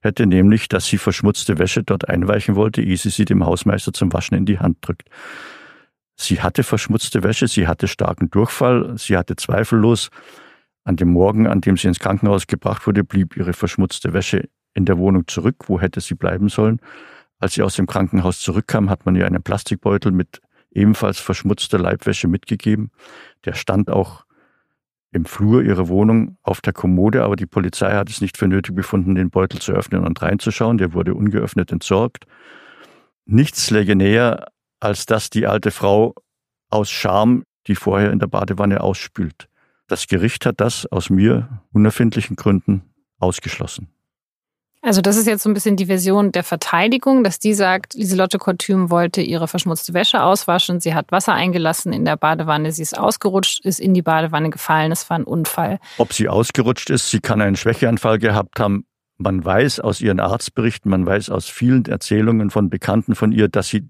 hätte 0.01 0.27
nämlich, 0.27 0.69
dass 0.69 0.87
sie 0.87 0.99
verschmutzte 0.99 1.59
Wäsche 1.59 1.83
dort 1.83 2.09
einweichen 2.09 2.57
wollte, 2.57 2.83
ehe 2.83 2.97
sie 2.97 3.11
sie 3.11 3.25
dem 3.25 3.45
Hausmeister 3.45 3.93
zum 3.93 4.13
Waschen 4.13 4.37
in 4.37 4.47
die 4.47 4.59
Hand 4.59 4.79
drückt. 4.83 5.09
Sie 6.17 6.41
hatte 6.41 6.63
verschmutzte 6.65 7.23
Wäsche, 7.23 7.47
sie 7.47 7.67
hatte 7.67 7.87
starken 7.89 8.31
Durchfall, 8.31 8.99
sie 8.99 9.17
hatte 9.17 9.37
zweifellos 9.37 10.11
an 10.85 10.97
dem 10.97 11.09
Morgen, 11.09 11.47
an 11.47 11.61
dem 11.61 11.77
sie 11.77 11.89
ins 11.89 12.01
Krankenhaus 12.01 12.47
gebracht 12.47 12.87
wurde, 12.87 13.05
blieb 13.05 13.37
ihre 13.37 13.53
verschmutzte 13.53 14.13
Wäsche 14.13 14.49
in 14.75 14.85
der 14.85 14.99
Wohnung 14.99 15.27
zurück. 15.29 15.69
Wo 15.69 15.81
hätte 15.81 16.01
sie 16.01 16.15
bleiben 16.15 16.49
sollen? 16.49 16.81
Als 17.39 17.55
sie 17.55 17.63
aus 17.63 17.77
dem 17.77 17.87
Krankenhaus 17.87 18.41
zurückkam, 18.41 18.91
hat 18.91 19.07
man 19.07 19.15
ihr 19.15 19.27
einen 19.27 19.43
Plastikbeutel 19.43 20.11
mit 20.11 20.41
ebenfalls 20.73 21.19
verschmutzter 21.19 21.79
Leibwäsche 21.79 22.27
mitgegeben. 22.27 22.91
Der 23.45 23.55
stand 23.55 23.91
auch 23.91 24.25
im 25.11 25.25
Flur 25.25 25.63
ihrer 25.63 25.89
Wohnung 25.89 26.37
auf 26.43 26.61
der 26.61 26.73
Kommode, 26.73 27.25
aber 27.25 27.37
die 27.37 27.47
Polizei 27.47 27.93
hat 27.93 28.11
es 28.11 28.21
nicht 28.21 28.37
für 28.37 28.49
nötig 28.49 28.75
befunden, 28.75 29.15
den 29.15 29.31
Beutel 29.31 29.61
zu 29.61 29.73
öffnen 29.73 30.05
und 30.05 30.21
reinzuschauen. 30.21 30.79
Der 30.79 30.93
wurde 30.93 31.15
ungeöffnet 31.15 31.73
entsorgt. 31.73 32.27
Nichts 33.25 33.71
läge 33.71 33.97
näher, 33.97 34.49
als 34.81 35.07
dass 35.07 35.31
die 35.31 35.47
alte 35.47 35.71
Frau 35.71 36.15
aus 36.71 36.91
Scham 36.91 37.45
die 37.67 37.75
vorher 37.75 38.13
in 38.13 38.19
der 38.19 38.27
Badewanne 38.27 38.81
ausspült. 38.81 39.49
Das 39.87 40.07
Gericht 40.07 40.47
hat 40.47 40.61
das 40.61 40.87
aus 40.87 41.11
mir 41.11 41.63
unerfindlichen 41.73 42.37
Gründen 42.37 42.83
ausgeschlossen. 43.19 43.89
Also 44.81 45.01
das 45.01 45.17
ist 45.17 45.27
jetzt 45.27 45.43
so 45.43 45.51
ein 45.51 45.55
bisschen 45.55 45.77
die 45.77 45.87
Version 45.87 46.31
der 46.31 46.45
Verteidigung, 46.45 47.25
dass 47.25 47.39
die 47.41 47.53
sagt, 47.53 47.95
Lieselotte 47.95 48.39
Kortüm 48.39 48.91
wollte 48.91 49.21
ihre 49.21 49.49
verschmutzte 49.49 49.93
Wäsche 49.93 50.23
auswaschen, 50.23 50.79
sie 50.79 50.95
hat 50.95 51.11
Wasser 51.11 51.35
eingelassen 51.35 51.93
in 51.93 52.05
der 52.05 52.17
Badewanne, 52.17 52.71
sie 52.71 52.83
ist 52.83 52.97
ausgerutscht, 52.97 53.65
ist 53.65 53.81
in 53.81 53.93
die 53.93 54.03
Badewanne 54.03 54.51
gefallen, 54.51 54.93
es 54.93 55.11
war 55.11 55.19
ein 55.19 55.25
Unfall. 55.25 55.81
Ob 55.99 56.13
sie 56.13 56.29
ausgerutscht 56.29 56.91
ist, 56.91 57.11
sie 57.11 57.19
kann 57.19 57.41
einen 57.41 57.57
Schwächeanfall 57.57 58.19
gehabt 58.19 58.61
haben. 58.61 58.85
Man 59.17 59.45
weiß 59.45 59.81
aus 59.81 60.01
ihren 60.01 60.21
Arztberichten, 60.21 60.91
man 60.91 61.05
weiß 61.05 61.31
aus 61.31 61.49
vielen 61.49 61.85
Erzählungen 61.87 62.51
von 62.51 62.71
Bekannten 62.71 63.17
von 63.17 63.33
ihr, 63.33 63.49
dass 63.49 63.67
sie 63.69 63.89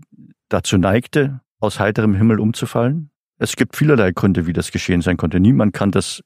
dazu 0.48 0.78
neigte, 0.78 1.40
aus 1.60 1.78
heiterem 1.78 2.14
Himmel 2.14 2.40
umzufallen. 2.40 3.10
Es 3.38 3.54
gibt 3.54 3.76
vielerlei 3.76 4.12
Gründe, 4.12 4.46
wie 4.46 4.54
das 4.54 4.72
geschehen 4.72 5.02
sein 5.02 5.18
konnte. 5.18 5.38
Niemand 5.38 5.74
kann 5.74 5.90
das 5.90 6.22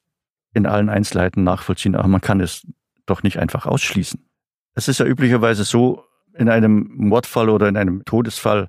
in 0.54 0.66
allen 0.66 0.88
Einzelheiten 0.88 1.42
nachvollziehen, 1.42 1.97
aber 1.97 2.07
man 2.07 2.21
kann 2.21 2.40
es 2.40 2.64
doch 3.07 3.25
nicht 3.25 3.38
einfach 3.38 3.66
ausschließen. 3.66 4.25
Es 4.75 4.88
ist 4.88 4.99
ja 4.99 5.07
üblicherweise 5.07 5.64
so, 5.64 6.05
in 6.35 6.49
einem 6.49 6.91
Mordfall 6.95 7.50
oder 7.50 7.69
in 7.69 7.76
einem 7.76 8.05
Todesfall 8.05 8.69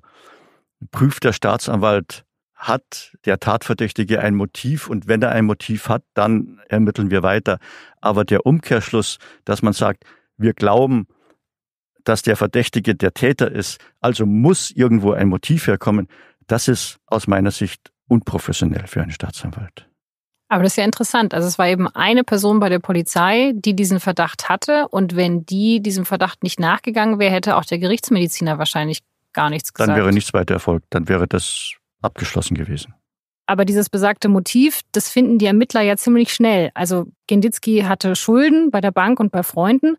prüft 0.90 1.24
der 1.24 1.32
Staatsanwalt, 1.32 2.24
hat 2.54 3.16
der 3.24 3.40
Tatverdächtige 3.40 4.20
ein 4.20 4.34
Motiv 4.34 4.88
und 4.88 5.08
wenn 5.08 5.22
er 5.22 5.32
ein 5.32 5.44
Motiv 5.44 5.88
hat, 5.88 6.02
dann 6.14 6.60
ermitteln 6.68 7.10
wir 7.10 7.22
weiter. 7.22 7.58
Aber 8.00 8.24
der 8.24 8.46
Umkehrschluss, 8.46 9.18
dass 9.44 9.62
man 9.62 9.72
sagt, 9.72 10.04
wir 10.36 10.52
glauben, 10.52 11.06
dass 12.04 12.22
der 12.22 12.36
Verdächtige 12.36 12.94
der 12.94 13.14
Täter 13.14 13.50
ist, 13.50 13.80
also 14.00 14.26
muss 14.26 14.70
irgendwo 14.70 15.12
ein 15.12 15.28
Motiv 15.28 15.66
herkommen, 15.66 16.08
das 16.46 16.68
ist 16.68 16.98
aus 17.06 17.26
meiner 17.26 17.50
Sicht 17.50 17.92
unprofessionell 18.08 18.86
für 18.86 19.00
einen 19.02 19.10
Staatsanwalt. 19.10 19.88
Aber 20.48 20.62
das 20.62 20.72
ist 20.72 20.76
ja 20.76 20.84
interessant. 20.84 21.34
Also 21.34 21.48
es 21.48 21.58
war 21.58 21.68
eben 21.68 21.88
eine 21.88 22.22
Person 22.22 22.60
bei 22.60 22.68
der 22.68 22.78
Polizei, 22.78 23.52
die 23.54 23.74
diesen 23.74 23.98
Verdacht 23.98 24.48
hatte. 24.48 24.88
Und 24.88 25.16
wenn 25.16 25.46
die 25.46 25.80
diesem 25.80 26.04
Verdacht 26.04 26.42
nicht 26.42 26.60
nachgegangen 26.60 27.18
wäre, 27.18 27.32
hätte 27.32 27.56
auch 27.56 27.64
der 27.64 27.78
Gerichtsmediziner 27.78 28.58
wahrscheinlich 28.58 29.00
gar 29.32 29.50
nichts 29.50 29.72
gesagt. 29.72 29.90
Dann 29.90 29.96
wäre 29.96 30.12
nichts 30.12 30.32
weiter 30.34 30.54
erfolgt. 30.54 30.86
Dann 30.90 31.08
wäre 31.08 31.26
das 31.26 31.72
abgeschlossen 32.02 32.54
gewesen. 32.56 32.94
Aber 33.46 33.64
dieses 33.64 33.90
besagte 33.90 34.28
Motiv, 34.28 34.80
das 34.92 35.10
finden 35.10 35.38
die 35.38 35.46
Ermittler 35.46 35.82
ja 35.82 35.96
ziemlich 35.96 36.32
schnell. 36.32 36.70
Also 36.74 37.06
Genditzki 37.26 37.82
hatte 37.82 38.16
Schulden 38.16 38.70
bei 38.70 38.80
der 38.80 38.90
Bank 38.90 39.20
und 39.20 39.32
bei 39.32 39.42
Freunden. 39.42 39.96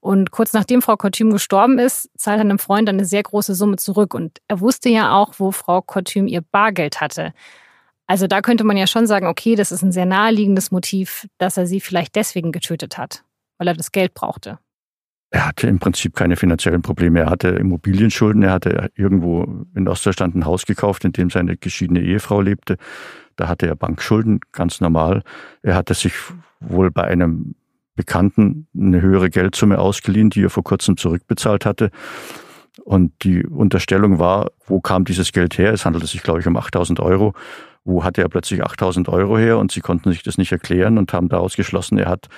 Und 0.00 0.30
kurz 0.30 0.52
nachdem 0.52 0.80
Frau 0.80 0.96
Kortüm 0.96 1.30
gestorben 1.30 1.78
ist, 1.78 2.08
zahlt 2.16 2.38
er 2.38 2.42
einem 2.42 2.58
Freund 2.58 2.88
eine 2.88 3.04
sehr 3.04 3.22
große 3.22 3.54
Summe 3.54 3.76
zurück. 3.76 4.14
Und 4.14 4.38
er 4.46 4.60
wusste 4.60 4.88
ja 4.88 5.16
auch, 5.16 5.34
wo 5.38 5.50
Frau 5.50 5.82
Kortüm 5.82 6.26
ihr 6.28 6.40
Bargeld 6.40 7.00
hatte. 7.00 7.32
Also 8.08 8.26
da 8.26 8.40
könnte 8.40 8.64
man 8.64 8.76
ja 8.76 8.86
schon 8.86 9.06
sagen, 9.06 9.26
okay, 9.26 9.54
das 9.54 9.70
ist 9.70 9.82
ein 9.82 9.92
sehr 9.92 10.06
naheliegendes 10.06 10.70
Motiv, 10.70 11.28
dass 11.36 11.58
er 11.58 11.66
sie 11.66 11.78
vielleicht 11.78 12.16
deswegen 12.16 12.52
getötet 12.52 12.96
hat, 12.96 13.22
weil 13.58 13.68
er 13.68 13.74
das 13.74 13.92
Geld 13.92 14.14
brauchte. 14.14 14.58
Er 15.30 15.46
hatte 15.46 15.66
im 15.66 15.78
Prinzip 15.78 16.16
keine 16.16 16.36
finanziellen 16.36 16.80
Probleme. 16.80 17.20
Er 17.20 17.30
hatte 17.30 17.48
Immobilienschulden. 17.48 18.42
Er 18.42 18.52
hatte 18.52 18.90
irgendwo 18.94 19.66
in 19.74 19.86
Ostdeutschland 19.86 20.34
ein 20.34 20.46
Haus 20.46 20.64
gekauft, 20.64 21.04
in 21.04 21.12
dem 21.12 21.28
seine 21.28 21.58
geschiedene 21.58 22.00
Ehefrau 22.00 22.40
lebte. 22.40 22.78
Da 23.36 23.46
hatte 23.46 23.66
er 23.66 23.76
Bankschulden, 23.76 24.40
ganz 24.52 24.80
normal. 24.80 25.22
Er 25.62 25.74
hatte 25.74 25.92
sich 25.92 26.14
wohl 26.60 26.90
bei 26.90 27.04
einem 27.04 27.56
Bekannten 27.94 28.68
eine 28.74 29.02
höhere 29.02 29.28
Geldsumme 29.28 29.78
ausgeliehen, 29.78 30.30
die 30.30 30.44
er 30.44 30.50
vor 30.50 30.64
kurzem 30.64 30.96
zurückbezahlt 30.96 31.66
hatte. 31.66 31.90
Und 32.84 33.12
die 33.22 33.44
Unterstellung 33.44 34.18
war, 34.18 34.50
wo 34.66 34.80
kam 34.80 35.04
dieses 35.04 35.32
Geld 35.32 35.58
her? 35.58 35.72
Es 35.72 35.84
handelte 35.84 36.06
sich, 36.06 36.22
glaube 36.22 36.40
ich, 36.40 36.46
um 36.46 36.56
8000 36.56 37.00
Euro. 37.00 37.34
Wo 37.84 38.04
hatte 38.04 38.22
er 38.22 38.28
plötzlich 38.28 38.62
8000 38.62 39.08
Euro 39.08 39.38
her? 39.38 39.58
Und 39.58 39.72
sie 39.72 39.80
konnten 39.80 40.10
sich 40.10 40.22
das 40.22 40.38
nicht 40.38 40.52
erklären 40.52 40.98
und 40.98 41.12
haben 41.12 41.28
daraus 41.28 41.56
geschlossen, 41.56 41.98
er 41.98 42.08
hat 42.08 42.28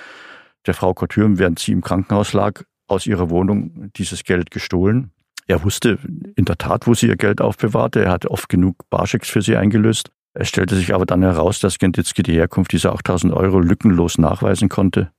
der 0.65 0.73
Frau 0.73 0.93
Couture, 0.93 1.37
während 1.37 1.59
sie 1.59 1.71
im 1.71 1.81
Krankenhaus 1.81 2.33
lag, 2.33 2.63
aus 2.87 3.07
ihrer 3.07 3.29
Wohnung 3.29 3.91
dieses 3.95 4.23
Geld 4.23 4.51
gestohlen. 4.51 5.11
Er 5.47 5.63
wusste 5.63 5.97
in 6.35 6.45
der 6.45 6.57
Tat, 6.57 6.87
wo 6.87 6.93
sie 6.93 7.07
ihr 7.07 7.17
Geld 7.17 7.41
aufbewahrte. 7.41 8.03
Er 8.03 8.11
hatte 8.11 8.31
oft 8.31 8.47
genug 8.49 8.89
Barschecks 8.89 9.29
für 9.29 9.41
sie 9.41 9.55
eingelöst. 9.55 10.11
Es 10.33 10.47
stellte 10.47 10.75
sich 10.75 10.93
aber 10.93 11.05
dann 11.05 11.23
heraus, 11.23 11.59
dass 11.59 11.77
Genditzki 11.77 12.23
die 12.23 12.33
Herkunft 12.33 12.71
dieser 12.71 12.93
8000 12.93 13.33
Euro 13.33 13.59
lückenlos 13.59 14.17
nachweisen 14.17 14.69
konnte. 14.69 15.11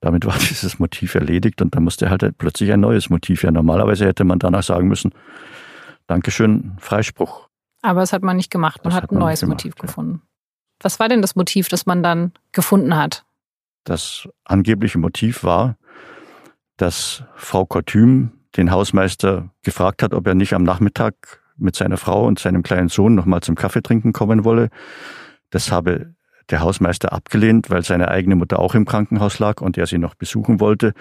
Damit 0.00 0.26
war 0.26 0.36
dieses 0.38 0.78
Motiv 0.78 1.14
erledigt 1.14 1.62
und 1.62 1.74
da 1.74 1.80
musste 1.80 2.10
halt 2.10 2.38
plötzlich 2.38 2.72
ein 2.72 2.80
neues 2.80 3.10
Motiv 3.10 3.42
her. 3.42 3.52
Normalerweise 3.52 4.06
hätte 4.06 4.24
man 4.24 4.38
danach 4.38 4.62
sagen 4.62 4.88
müssen, 4.88 5.12
Dankeschön, 6.06 6.76
Freispruch. 6.78 7.48
Aber 7.82 8.00
das 8.00 8.12
hat 8.12 8.22
man 8.22 8.36
nicht 8.36 8.50
gemacht. 8.50 8.84
Man 8.84 8.92
das 8.92 9.02
hat 9.02 9.10
ein 9.10 9.18
neues 9.18 9.40
gemacht, 9.40 9.64
Motiv 9.64 9.74
ja. 9.78 9.82
gefunden. 9.82 10.22
Was 10.80 11.00
war 11.00 11.08
denn 11.08 11.22
das 11.22 11.36
Motiv, 11.36 11.68
das 11.68 11.86
man 11.86 12.02
dann 12.02 12.32
gefunden 12.52 12.96
hat? 12.96 13.24
Das 13.84 14.28
angebliche 14.44 14.98
Motiv 14.98 15.42
war, 15.44 15.76
dass 16.76 17.24
Frau 17.34 17.64
Kortüm 17.64 18.32
den 18.56 18.70
Hausmeister 18.70 19.50
gefragt 19.62 20.02
hat, 20.02 20.14
ob 20.14 20.26
er 20.26 20.34
nicht 20.34 20.54
am 20.54 20.62
Nachmittag 20.62 21.42
mit 21.56 21.76
seiner 21.76 21.96
Frau 21.96 22.26
und 22.26 22.38
seinem 22.38 22.62
kleinen 22.62 22.88
Sohn 22.88 23.14
nochmal 23.14 23.40
zum 23.40 23.54
Kaffee 23.54 23.82
trinken 23.82 24.12
kommen 24.12 24.44
wolle. 24.44 24.70
Das 25.50 25.70
habe 25.70 26.14
der 26.50 26.60
Hausmeister 26.60 27.12
abgelehnt, 27.12 27.70
weil 27.70 27.82
seine 27.82 28.08
eigene 28.08 28.36
Mutter 28.36 28.58
auch 28.58 28.74
im 28.74 28.84
Krankenhaus 28.84 29.38
lag 29.38 29.60
und 29.60 29.76
er 29.76 29.86
sie 29.86 29.98
noch 29.98 30.14
besuchen 30.14 30.60
wollte. 30.60 30.92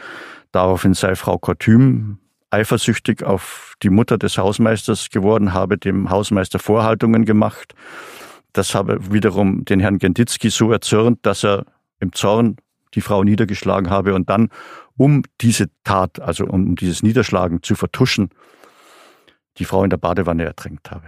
Daraufhin 0.51 0.93
sei 0.93 1.15
Frau 1.15 1.37
Kortüm 1.37 2.19
eifersüchtig 2.49 3.23
auf 3.23 3.75
die 3.83 3.89
Mutter 3.89 4.17
des 4.17 4.37
Hausmeisters 4.37 5.09
geworden, 5.09 5.53
habe 5.53 5.77
dem 5.77 6.09
Hausmeister 6.09 6.59
Vorhaltungen 6.59 7.25
gemacht. 7.25 7.73
Das 8.53 8.73
habe 8.73 9.11
wiederum 9.11 9.65
den 9.65 9.79
Herrn 9.79 9.99
Genditzki 9.99 10.49
so 10.49 10.71
erzürnt, 10.71 11.19
dass 11.25 11.43
er 11.43 11.65
im 11.99 12.13
Zorn 12.13 12.57
die 12.93 13.01
Frau 13.01 13.23
niedergeschlagen 13.23 13.89
habe 13.89 14.13
und 14.15 14.29
dann, 14.29 14.49
um 14.95 15.23
diese 15.41 15.67
Tat, 15.83 16.19
also 16.21 16.45
um 16.45 16.75
dieses 16.75 17.03
Niederschlagen 17.03 17.61
zu 17.61 17.75
vertuschen, 17.75 18.29
die 19.57 19.65
Frau 19.65 19.83
in 19.83 19.89
der 19.89 19.97
Badewanne 19.97 20.45
ertränkt 20.45 20.91
habe. 20.91 21.07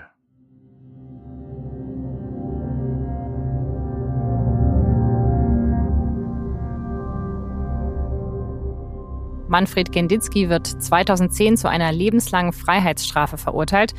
Manfred 9.57 9.91
Genditzki 9.91 10.49
wird 10.49 10.67
2010 10.67 11.57
zu 11.57 11.67
einer 11.67 11.91
lebenslangen 11.91 12.53
Freiheitsstrafe 12.53 13.39
verurteilt, 13.39 13.95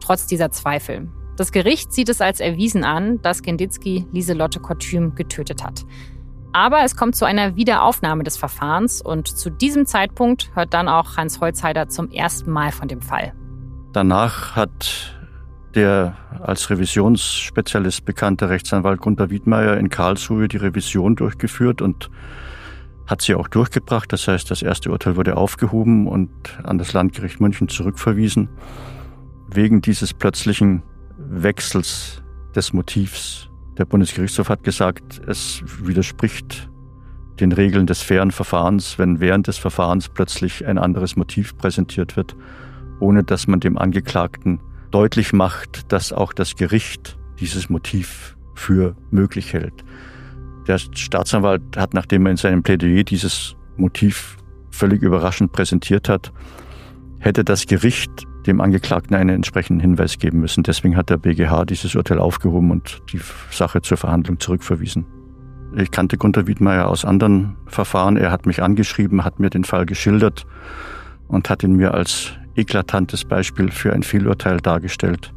trotz 0.00 0.26
dieser 0.26 0.50
Zweifel. 0.50 1.08
Das 1.38 1.50
Gericht 1.50 1.94
sieht 1.94 2.10
es 2.10 2.20
als 2.20 2.40
erwiesen 2.40 2.84
an, 2.84 3.22
dass 3.22 3.40
Genditzki 3.40 4.06
Lieselotte 4.12 4.60
Kortüm 4.60 5.14
getötet 5.14 5.64
hat. 5.64 5.86
Aber 6.52 6.84
es 6.84 6.94
kommt 6.94 7.16
zu 7.16 7.24
einer 7.24 7.56
Wiederaufnahme 7.56 8.22
des 8.22 8.36
Verfahrens 8.36 9.00
und 9.00 9.28
zu 9.28 9.48
diesem 9.48 9.86
Zeitpunkt 9.86 10.50
hört 10.54 10.74
dann 10.74 10.90
auch 10.90 11.16
Hans 11.16 11.40
Holzheider 11.40 11.88
zum 11.88 12.10
ersten 12.10 12.50
Mal 12.50 12.70
von 12.70 12.88
dem 12.88 13.00
Fall. 13.00 13.32
Danach 13.94 14.56
hat 14.56 15.16
der 15.74 16.18
als 16.38 16.68
Revisionsspezialist 16.68 18.04
bekannte 18.04 18.50
Rechtsanwalt 18.50 19.00
Gunter 19.00 19.30
Wiedmeier 19.30 19.78
in 19.78 19.88
Karlsruhe 19.88 20.48
die 20.48 20.58
Revision 20.58 21.16
durchgeführt 21.16 21.80
und 21.80 22.10
hat 23.08 23.22
sie 23.22 23.34
auch 23.34 23.48
durchgebracht. 23.48 24.12
Das 24.12 24.28
heißt, 24.28 24.50
das 24.50 24.62
erste 24.62 24.90
Urteil 24.90 25.16
wurde 25.16 25.36
aufgehoben 25.36 26.06
und 26.06 26.30
an 26.62 26.78
das 26.78 26.92
Landgericht 26.92 27.40
München 27.40 27.68
zurückverwiesen. 27.68 28.48
Wegen 29.50 29.80
dieses 29.80 30.14
plötzlichen 30.14 30.82
Wechsels 31.16 32.22
des 32.54 32.72
Motivs 32.72 33.48
der 33.78 33.86
Bundesgerichtshof 33.86 34.50
hat 34.50 34.62
gesagt, 34.62 35.20
es 35.26 35.62
widerspricht 35.82 36.68
den 37.40 37.52
Regeln 37.52 37.86
des 37.86 38.02
fairen 38.02 38.30
Verfahrens, 38.30 38.98
wenn 38.98 39.20
während 39.20 39.46
des 39.46 39.56
Verfahrens 39.56 40.08
plötzlich 40.08 40.66
ein 40.66 40.78
anderes 40.78 41.16
Motiv 41.16 41.56
präsentiert 41.56 42.16
wird, 42.16 42.36
ohne 43.00 43.22
dass 43.22 43.46
man 43.46 43.60
dem 43.60 43.78
Angeklagten 43.78 44.60
deutlich 44.90 45.32
macht, 45.32 45.92
dass 45.92 46.12
auch 46.12 46.32
das 46.32 46.56
Gericht 46.56 47.16
dieses 47.38 47.70
Motiv 47.70 48.36
für 48.54 48.96
möglich 49.10 49.52
hält. 49.52 49.84
Der 50.68 50.78
Staatsanwalt 50.78 51.62
hat, 51.76 51.94
nachdem 51.94 52.26
er 52.26 52.32
in 52.32 52.36
seinem 52.36 52.62
Plädoyer 52.62 53.02
dieses 53.02 53.56
Motiv 53.78 54.36
völlig 54.70 55.02
überraschend 55.02 55.50
präsentiert 55.52 56.08
hat, 56.10 56.32
hätte 57.18 57.42
das 57.42 57.66
Gericht 57.66 58.10
dem 58.46 58.60
Angeklagten 58.60 59.16
einen 59.16 59.30
entsprechenden 59.30 59.80
Hinweis 59.80 60.18
geben 60.18 60.40
müssen. 60.40 60.62
Deswegen 60.62 60.96
hat 60.96 61.10
der 61.10 61.16
BGH 61.16 61.64
dieses 61.64 61.94
Urteil 61.94 62.18
aufgehoben 62.18 62.70
und 62.70 63.00
die 63.12 63.20
Sache 63.50 63.82
zur 63.82 63.96
Verhandlung 63.96 64.40
zurückverwiesen. 64.40 65.06
Ich 65.76 65.90
kannte 65.90 66.16
Gunter 66.16 66.46
Wiedmeier 66.46 66.88
aus 66.88 67.04
anderen 67.04 67.56
Verfahren. 67.66 68.16
Er 68.16 68.30
hat 68.30 68.46
mich 68.46 68.62
angeschrieben, 68.62 69.24
hat 69.24 69.40
mir 69.40 69.50
den 69.50 69.64
Fall 69.64 69.86
geschildert 69.86 70.46
und 71.28 71.50
hat 71.50 71.62
ihn 71.62 71.74
mir 71.74 71.94
als 71.94 72.32
eklatantes 72.56 73.24
Beispiel 73.24 73.70
für 73.70 73.92
ein 73.92 74.02
Fehlurteil 74.02 74.58
dargestellt. 74.58 75.32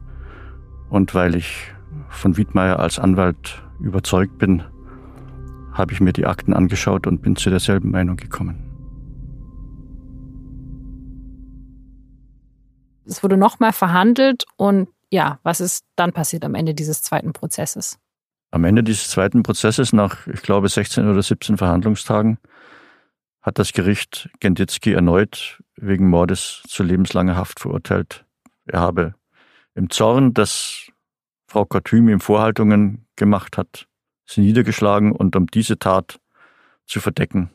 Und 0.89 1.15
weil 1.15 1.35
ich 1.35 1.73
von 2.09 2.37
Wiedmeier 2.37 2.79
als 2.79 2.99
Anwalt 2.99 3.61
überzeugt 3.79 4.37
bin, 4.37 4.63
habe 5.73 5.93
ich 5.93 6.01
mir 6.01 6.13
die 6.13 6.25
Akten 6.25 6.53
angeschaut 6.53 7.07
und 7.07 7.21
bin 7.21 7.35
zu 7.35 7.49
derselben 7.49 7.91
Meinung 7.91 8.17
gekommen. 8.17 8.67
Es 13.05 13.23
wurde 13.23 13.37
nochmal 13.37 13.73
verhandelt 13.73 14.45
und 14.57 14.87
ja, 15.09 15.39
was 15.43 15.59
ist 15.59 15.85
dann 15.95 16.13
passiert 16.13 16.45
am 16.45 16.55
Ende 16.55 16.73
dieses 16.73 17.01
zweiten 17.01 17.33
Prozesses? 17.33 17.99
Am 18.51 18.63
Ende 18.63 18.83
dieses 18.83 19.09
zweiten 19.09 19.43
Prozesses, 19.43 19.93
nach, 19.93 20.27
ich 20.27 20.41
glaube, 20.41 20.69
16 20.69 21.09
oder 21.09 21.21
17 21.21 21.57
Verhandlungstagen, 21.57 22.37
hat 23.41 23.59
das 23.59 23.73
Gericht 23.73 24.29
Genditzki 24.39 24.93
erneut 24.93 25.61
wegen 25.75 26.07
Mordes 26.09 26.63
zu 26.67 26.83
lebenslanger 26.83 27.35
Haft 27.35 27.59
verurteilt. 27.59 28.25
Er 28.65 28.79
habe 28.79 29.15
im 29.73 29.89
Zorn, 29.89 30.33
dass 30.33 30.87
Frau 31.47 31.65
Kortüm 31.65 32.07
ihm 32.07 32.19
Vorhaltungen 32.19 33.07
gemacht 33.15 33.57
hat, 33.57 33.87
sie 34.25 34.41
niedergeschlagen 34.41 35.11
und 35.11 35.35
um 35.35 35.47
diese 35.47 35.77
Tat 35.79 36.19
zu 36.85 36.99
verdecken, 36.99 37.49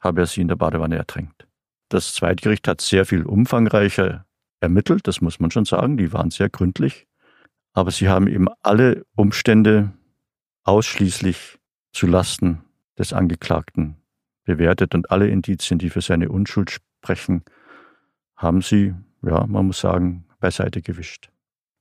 habe 0.00 0.22
er 0.22 0.26
sie 0.26 0.40
in 0.40 0.48
der 0.48 0.56
Badewanne 0.56 0.96
ertränkt. 0.96 1.46
Das 1.88 2.14
Zweitgericht 2.14 2.66
hat 2.68 2.80
sehr 2.80 3.06
viel 3.06 3.24
umfangreicher 3.24 4.26
ermittelt, 4.60 5.06
das 5.06 5.20
muss 5.20 5.40
man 5.40 5.50
schon 5.50 5.64
sagen, 5.64 5.96
die 5.96 6.12
waren 6.12 6.30
sehr 6.30 6.48
gründlich, 6.48 7.06
aber 7.72 7.90
sie 7.90 8.08
haben 8.08 8.26
eben 8.26 8.48
alle 8.62 9.04
Umstände 9.14 9.92
ausschließlich 10.64 11.58
zu 11.92 12.06
Lasten 12.06 12.64
des 12.98 13.12
Angeklagten 13.12 13.96
bewertet 14.44 14.94
und 14.94 15.10
alle 15.10 15.28
Indizien, 15.28 15.78
die 15.78 15.90
für 15.90 16.00
seine 16.00 16.30
Unschuld 16.30 16.70
sprechen, 16.70 17.44
haben 18.36 18.62
sie, 18.62 18.94
ja, 19.22 19.46
man 19.46 19.66
muss 19.66 19.80
sagen, 19.80 20.24
beiseite 20.40 20.82
gewischt. 20.82 21.30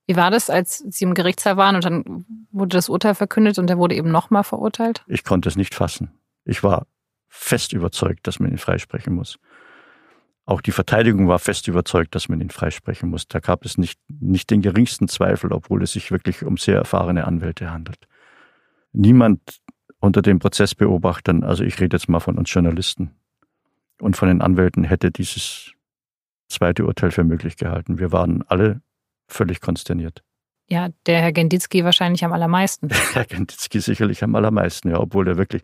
Wie 0.07 0.15
war 0.15 0.29
das, 0.29 0.49
als 0.49 0.83
Sie 0.89 1.03
im 1.03 1.13
Gerichtssaal 1.13 1.57
waren 1.57 1.75
und 1.75 1.85
dann 1.85 2.25
wurde 2.51 2.77
das 2.77 2.89
Urteil 2.89 3.15
verkündet 3.15 3.57
und 3.57 3.69
er 3.69 3.77
wurde 3.77 3.95
eben 3.95 4.11
nochmal 4.11 4.43
verurteilt? 4.43 5.03
Ich 5.07 5.23
konnte 5.23 5.49
es 5.49 5.55
nicht 5.55 5.73
fassen. 5.73 6.11
Ich 6.43 6.63
war 6.63 6.85
fest 7.27 7.73
überzeugt, 7.73 8.27
dass 8.27 8.39
man 8.39 8.51
ihn 8.51 8.57
freisprechen 8.57 9.13
muss. 9.13 9.39
Auch 10.45 10.61
die 10.61 10.71
Verteidigung 10.71 11.27
war 11.27 11.39
fest 11.39 11.67
überzeugt, 11.67 12.13
dass 12.13 12.29
man 12.29 12.39
ihn 12.39 12.51
freisprechen 12.51 13.09
muss. 13.09 13.27
Da 13.27 13.39
gab 13.39 13.65
es 13.65 13.79
nicht, 13.79 13.99
nicht 14.07 14.51
den 14.51 14.61
geringsten 14.61 15.07
Zweifel, 15.07 15.51
obwohl 15.51 15.81
es 15.81 15.93
sich 15.93 16.11
wirklich 16.11 16.43
um 16.43 16.57
sehr 16.57 16.75
erfahrene 16.75 17.25
Anwälte 17.25 17.71
handelt. 17.71 18.07
Niemand 18.93 19.59
unter 19.99 20.21
den 20.21 20.37
Prozessbeobachtern, 20.37 21.43
also 21.43 21.63
ich 21.63 21.79
rede 21.79 21.97
jetzt 21.97 22.07
mal 22.09 22.19
von 22.19 22.37
uns 22.37 22.53
Journalisten 22.53 23.15
und 23.99 24.15
von 24.15 24.27
den 24.27 24.41
Anwälten, 24.41 24.83
hätte 24.83 25.09
dieses 25.09 25.71
zweite 26.47 26.85
Urteil 26.85 27.09
für 27.09 27.23
möglich 27.23 27.57
gehalten. 27.57 27.97
Wir 27.97 28.11
waren 28.11 28.43
alle 28.43 28.81
völlig 29.27 29.61
konsterniert. 29.61 30.23
Ja, 30.67 30.89
der 31.05 31.21
Herr 31.21 31.31
Genditzki 31.31 31.83
wahrscheinlich 31.83 32.25
am 32.25 32.33
allermeisten. 32.33 32.89
Herr 33.13 33.25
Genditzki 33.25 33.79
sicherlich 33.79 34.23
am 34.23 34.35
allermeisten, 34.35 34.89
ja, 34.89 34.99
obwohl 34.99 35.27
er 35.27 35.37
wirklich, 35.37 35.63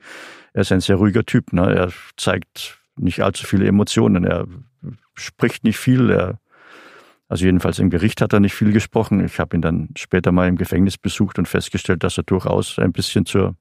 er 0.54 0.62
ist 0.62 0.72
ein 0.72 0.82
sehr 0.82 0.98
ruhiger 0.98 1.26
Typ. 1.26 1.54
Ne? 1.54 1.74
Er 1.74 1.92
zeigt 2.18 2.80
nicht 2.98 3.22
allzu 3.22 3.48
viele 3.48 3.66
Emotionen. 3.68 4.26
Er 4.26 4.48
spricht 5.16 5.64
nicht 5.64 5.78
viel. 5.78 6.12
Er, 6.12 6.40
also 7.28 7.46
jedenfalls 7.46 7.80
im 7.80 7.90
Gericht 7.90 8.22
hat 8.22 8.34
er 8.34 8.40
nicht 8.40 8.54
viel 8.54 8.72
gesprochen. 8.72 9.26
Ich 9.26 9.40
habe 9.40 9.56
ihn 9.58 9.62
dann 9.62 9.90
später 9.98 10.32
mal 10.32 10.48
im 10.48 10.58
Gefängnis 10.58 10.98
besucht 10.98 11.40
und 11.40 11.48
festgestellt, 11.48 12.04
dass 12.04 12.18
er 12.18 12.24
durchaus 12.24 12.78
ein 12.78 12.92
bisschen 12.92 13.26
zur 13.26 13.56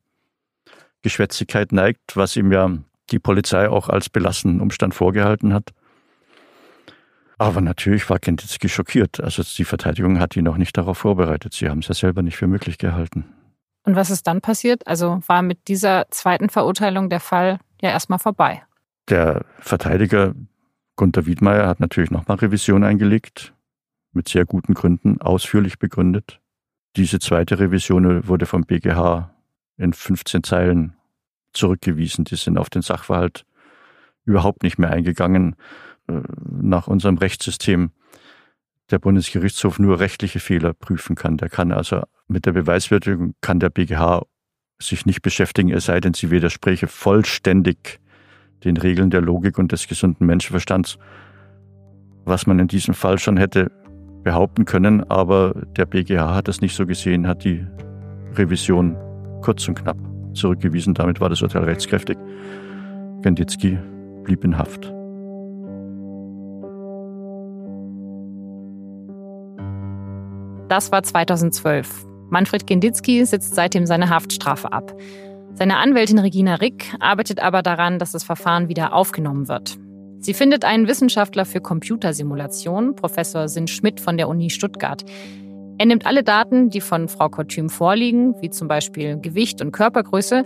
Geschwätzigkeit 1.02 1.72
neigt, 1.72 2.16
was 2.16 2.36
ihm 2.36 2.52
ja 2.52 2.70
die 3.10 3.18
Polizei 3.18 3.68
auch 3.68 3.88
als 3.88 4.10
belastenden 4.10 4.60
Umstand 4.60 4.94
vorgehalten 4.94 5.54
hat. 5.54 5.70
Aber 7.40 7.62
natürlich 7.62 8.10
war 8.10 8.18
Kenditzki 8.18 8.68
schockiert. 8.68 9.18
Also 9.18 9.42
die 9.42 9.64
Verteidigung 9.64 10.20
hat 10.20 10.36
ihn 10.36 10.44
noch 10.44 10.58
nicht 10.58 10.76
darauf 10.76 10.98
vorbereitet. 10.98 11.54
Sie 11.54 11.70
haben 11.70 11.78
es 11.78 11.88
ja 11.88 11.94
selber 11.94 12.20
nicht 12.20 12.36
für 12.36 12.46
möglich 12.46 12.76
gehalten. 12.76 13.24
Und 13.82 13.96
was 13.96 14.10
ist 14.10 14.26
dann 14.26 14.42
passiert? 14.42 14.86
Also 14.86 15.22
war 15.26 15.40
mit 15.40 15.66
dieser 15.66 16.04
zweiten 16.10 16.50
Verurteilung 16.50 17.08
der 17.08 17.20
Fall 17.20 17.58
ja 17.80 17.88
erstmal 17.88 18.18
vorbei. 18.18 18.62
Der 19.08 19.46
Verteidiger 19.58 20.34
Gunter 20.96 21.24
Wiedmeier 21.24 21.66
hat 21.66 21.80
natürlich 21.80 22.10
nochmal 22.10 22.36
Revision 22.36 22.84
eingelegt, 22.84 23.54
mit 24.12 24.28
sehr 24.28 24.44
guten 24.44 24.74
Gründen, 24.74 25.22
ausführlich 25.22 25.78
begründet. 25.78 26.40
Diese 26.96 27.20
zweite 27.20 27.58
Revision 27.58 28.28
wurde 28.28 28.44
vom 28.44 28.64
BGH 28.64 29.30
in 29.78 29.94
15 29.94 30.42
Zeilen 30.42 30.92
zurückgewiesen. 31.54 32.26
Die 32.26 32.36
sind 32.36 32.58
auf 32.58 32.68
den 32.68 32.82
Sachverhalt 32.82 33.46
überhaupt 34.26 34.62
nicht 34.62 34.78
mehr 34.78 34.90
eingegangen. 34.90 35.56
Äh, 36.10 36.22
nach 36.62 36.86
unserem 36.88 37.16
Rechtssystem 37.18 37.90
der 38.90 38.98
Bundesgerichtshof 38.98 39.78
nur 39.78 39.98
rechtliche 39.98 40.40
Fehler 40.40 40.74
prüfen 40.74 41.16
kann. 41.16 41.36
Der 41.36 41.48
kann 41.48 41.72
also 41.72 42.02
mit 42.28 42.44
der 42.44 42.52
Beweiswürdigung 42.52 43.34
kann 43.40 43.60
der 43.60 43.70
BGH 43.70 44.22
sich 44.80 45.06
nicht 45.06 45.22
beschäftigen, 45.22 45.70
es 45.70 45.86
sei 45.86 46.00
denn, 46.00 46.14
sie 46.14 46.30
widerspräche 46.30 46.86
vollständig 46.86 48.00
den 48.64 48.76
Regeln 48.76 49.10
der 49.10 49.20
Logik 49.20 49.58
und 49.58 49.72
des 49.72 49.88
gesunden 49.88 50.26
Menschenverstands, 50.26 50.98
was 52.24 52.46
man 52.46 52.58
in 52.58 52.68
diesem 52.68 52.94
Fall 52.94 53.18
schon 53.18 53.36
hätte 53.36 53.70
behaupten 54.22 54.64
können, 54.64 55.08
aber 55.10 55.54
der 55.76 55.86
BGH 55.86 56.34
hat 56.34 56.48
das 56.48 56.60
nicht 56.60 56.74
so 56.74 56.86
gesehen, 56.86 57.26
hat 57.26 57.44
die 57.44 57.66
Revision 58.34 58.96
kurz 59.42 59.66
und 59.68 59.76
knapp 59.76 59.98
zurückgewiesen. 60.34 60.94
Damit 60.94 61.20
war 61.20 61.28
das 61.28 61.42
Urteil 61.42 61.64
rechtskräftig. 61.64 62.18
Genditzki 63.22 63.78
blieb 64.24 64.44
in 64.44 64.56
Haft. 64.58 64.92
Das 70.70 70.92
war 70.92 71.02
2012. 71.02 72.06
Manfred 72.28 72.64
Genditzki 72.64 73.24
sitzt 73.24 73.56
seitdem 73.56 73.86
seine 73.86 74.08
Haftstrafe 74.08 74.72
ab. 74.72 74.94
Seine 75.54 75.78
Anwältin 75.78 76.20
Regina 76.20 76.54
Rick 76.54 76.94
arbeitet 77.00 77.40
aber 77.40 77.62
daran, 77.62 77.98
dass 77.98 78.12
das 78.12 78.22
Verfahren 78.22 78.68
wieder 78.68 78.94
aufgenommen 78.94 79.48
wird. 79.48 79.78
Sie 80.20 80.32
findet 80.32 80.64
einen 80.64 80.86
Wissenschaftler 80.86 81.44
für 81.44 81.60
Computersimulation, 81.60 82.94
Professor 82.94 83.48
Sinn 83.48 83.66
Schmidt 83.66 83.98
von 83.98 84.16
der 84.16 84.28
Uni 84.28 84.48
Stuttgart. 84.48 85.04
Er 85.78 85.86
nimmt 85.86 86.06
alle 86.06 86.22
Daten, 86.22 86.70
die 86.70 86.80
von 86.80 87.08
Frau 87.08 87.28
Kortüm 87.28 87.68
vorliegen, 87.68 88.36
wie 88.40 88.50
zum 88.50 88.68
Beispiel 88.68 89.18
Gewicht 89.18 89.60
und 89.60 89.72
Körpergröße, 89.72 90.44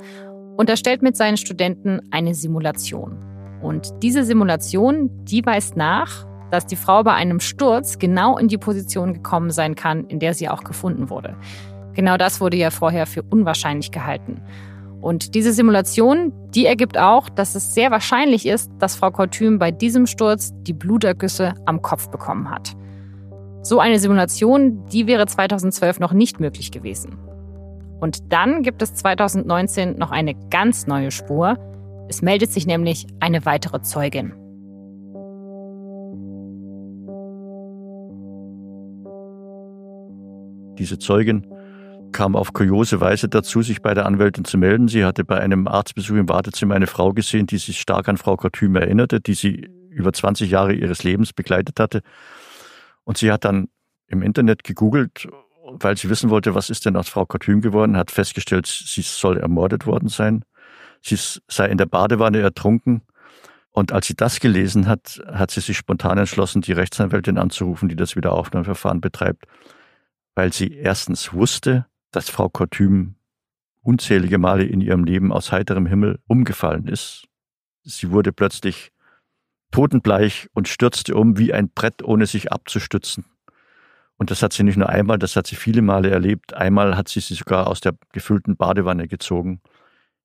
und 0.57 0.71
erstellt 0.71 1.03
mit 1.03 1.19
seinen 1.19 1.37
Studenten 1.37 2.01
eine 2.13 2.35
Simulation. 2.35 3.19
Und 3.61 3.93
diese 4.03 4.25
Simulation, 4.25 5.11
die 5.27 5.45
weist 5.45 5.77
nach, 5.77 6.25
dass 6.55 6.67
die 6.67 6.77
Frau 6.77 7.03
bei 7.03 7.13
einem 7.13 7.41
Sturz 7.41 7.99
genau 7.99 8.39
in 8.39 8.47
die 8.47 8.59
Position 8.59 9.13
gekommen 9.13 9.51
sein 9.51 9.75
kann, 9.75 10.07
in 10.07 10.21
der 10.21 10.35
sie 10.35 10.49
auch 10.49 10.63
gefunden 10.63 11.11
wurde. 11.11 11.35
Genau 11.95 12.17
das 12.17 12.41
wurde 12.41 12.57
ja 12.57 12.71
vorher 12.71 13.07
für 13.07 13.25
unwahrscheinlich 13.25 13.91
gehalten. 13.91 14.41
Und 15.01 15.35
diese 15.35 15.53
Simulation, 15.53 16.33
die 16.55 16.67
ergibt 16.67 16.97
auch, 16.97 17.29
dass 17.29 17.57
es 17.57 17.75
sehr 17.75 17.91
wahrscheinlich 17.91 18.47
ist, 18.47 18.71
dass 18.79 18.95
Frau 18.95 19.11
Kortüm 19.11 19.59
bei 19.59 19.73
diesem 19.73 20.07
Sturz 20.07 20.53
die 20.63 20.73
Blutergüsse 20.73 21.55
am 21.67 21.83
Kopf 21.83 22.09
bekommen 22.09 22.49
hat. 22.49 22.77
So 23.63 23.81
eine 23.81 23.99
Simulation, 23.99 24.87
die 24.93 25.09
wäre 25.09 25.27
2012 25.27 25.99
noch 25.99 26.13
nicht 26.13 26.39
möglich 26.39 26.71
gewesen. 26.71 27.19
Und 28.01 28.33
dann 28.33 28.63
gibt 28.63 28.81
es 28.81 28.95
2019 28.95 29.99
noch 29.99 30.13
eine 30.13 30.37
ganz 30.51 30.87
neue 30.87 31.11
Spur. 31.11 31.59
Es 32.09 32.23
meldet 32.23 32.53
sich 32.53 32.65
nämlich 32.65 33.09
eine 33.19 33.45
weitere 33.45 33.83
Zeugin. 33.83 34.35
Diese 40.79 40.99
Zeugin 40.99 41.47
kam 42.13 42.37
auf 42.37 42.53
kuriose 42.53 43.01
Weise 43.01 43.29
dazu, 43.29 43.63
sich 43.63 43.83
bei 43.83 43.93
der 43.93 44.07
Anwältin 44.07 44.45
zu 44.45 44.57
melden. 44.57 44.89
Sie 44.89 45.05
hatte 45.05 45.25
bei 45.25 45.41
einem 45.41 45.69
Arztbesuch 45.69 46.17
im 46.17 46.29
Wartezimmer 46.29 46.75
eine 46.75 46.87
Frau 46.87 47.13
gesehen, 47.13 47.47
die 47.47 47.59
sich 47.59 47.81
stark 47.81 48.09
an 48.09 48.17
Frau 48.17 48.37
Kortüm 48.37 48.77
erinnerte, 48.77 49.21
die 49.21 49.35
sie 49.35 49.69
über 49.91 50.13
20 50.13 50.51
Jahre 50.51 50.73
ihres 50.73 51.03
Lebens 51.03 51.33
begleitet 51.33 51.79
hatte. 51.81 52.03
Und 53.03 53.19
sie 53.19 53.31
hat 53.31 53.45
dann 53.45 53.69
im 54.07 54.23
Internet 54.23 54.65
gegoogelt, 54.65 55.29
weil 55.67 55.97
sie 55.97 56.09
wissen 56.09 56.31
wollte, 56.31 56.55
was 56.55 56.71
ist 56.71 56.87
denn 56.87 56.97
aus 56.97 57.09
Frau 57.09 57.27
Kortüm 57.27 57.61
geworden, 57.61 57.97
hat 57.97 58.11
festgestellt, 58.11 58.67
sie 58.67 59.03
soll 59.03 59.39
ermordet 59.39 59.87
worden 59.87 60.09
sein. 60.09 60.45
Sie 61.03 61.17
sei 61.49 61.67
in 61.67 61.79
der 61.79 61.87
Badewanne 61.87 62.41
ertrunken. 62.41 63.03
Und 63.71 63.93
als 63.93 64.07
sie 64.07 64.15
das 64.15 64.39
gelesen 64.39 64.87
hat, 64.87 65.21
hat 65.33 65.51
sie 65.51 65.61
sich 65.61 65.77
spontan 65.77 66.17
entschlossen, 66.17 66.63
die 66.63 66.73
Rechtsanwältin 66.73 67.39
anzurufen, 67.39 67.89
die 67.89 67.97
das 67.97 68.15
Wiederaufnahmeverfahren 68.15 69.01
betreibt 69.01 69.47
weil 70.35 70.53
sie 70.53 70.75
erstens 70.75 71.33
wusste, 71.33 71.87
dass 72.11 72.31
Frau 72.31 72.49
Kortüm 72.49 73.17
unzählige 73.83 74.39
Male 74.39 74.65
in 74.65 74.81
ihrem 74.81 75.05
Leben 75.05 75.33
aus 75.33 75.53
heiterem 75.53 75.87
Himmel 75.87 76.19
umgefallen 76.27 76.89
ist. 76.89 77.27
Sie 77.83 78.11
wurde 78.11 78.33
plötzlich 78.33 78.93
totenbleich 79.71 80.49
und 80.55 80.69
stürzte 80.69 81.15
um 81.15 81.37
wie 81.39 81.53
ein 81.53 81.69
Brett, 81.69 82.03
ohne 82.03 82.27
sich 82.27 82.53
abzustützen. 82.53 83.27
Und 84.17 84.31
das 84.31 84.43
hat 84.43 84.53
sie 84.53 84.63
nicht 84.63 84.77
nur 84.77 84.89
einmal, 84.89 85.19
das 85.19 85.37
hat 85.37 85.47
sie 85.47 85.57
viele 85.57 85.83
Male 85.83 86.11
erlebt. 86.11 86.55
Einmal 86.55 86.97
hat 86.97 87.09
sie 87.09 87.21
sie 87.21 87.35
sogar 87.35 87.67
aus 87.67 87.81
der 87.81 87.95
gefüllten 88.13 88.57
Badewanne 88.57 89.09
gezogen, 89.09 89.61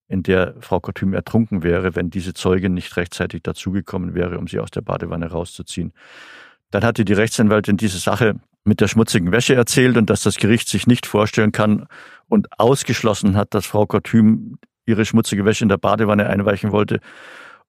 in 0.07 0.23
der 0.23 0.55
Frau 0.59 0.79
Kortüm 0.79 1.13
ertrunken 1.13 1.63
wäre, 1.63 1.95
wenn 1.95 2.09
diese 2.09 2.33
Zeugin 2.33 2.73
nicht 2.73 2.95
rechtzeitig 2.97 3.43
dazugekommen 3.43 4.13
wäre, 4.13 4.37
um 4.37 4.47
sie 4.47 4.59
aus 4.59 4.71
der 4.71 4.81
Badewanne 4.81 5.31
rauszuziehen. 5.31 5.93
Dann 6.71 6.83
hatte 6.83 7.03
die 7.03 7.13
Rechtsanwältin 7.13 7.77
diese 7.77 7.97
Sache 7.97 8.39
mit 8.63 8.81
der 8.81 8.87
schmutzigen 8.87 9.31
Wäsche 9.31 9.55
erzählt 9.55 9.97
und 9.97 10.09
dass 10.09 10.23
das 10.23 10.37
Gericht 10.37 10.67
sich 10.67 10.87
nicht 10.87 11.05
vorstellen 11.05 11.51
kann 11.51 11.87
und 12.27 12.59
ausgeschlossen 12.59 13.35
hat, 13.35 13.53
dass 13.53 13.65
Frau 13.65 13.85
Kortüm 13.85 14.57
ihre 14.85 15.05
schmutzige 15.05 15.45
Wäsche 15.45 15.63
in 15.63 15.69
der 15.69 15.77
Badewanne 15.77 16.27
einweichen 16.27 16.71
wollte. 16.71 16.99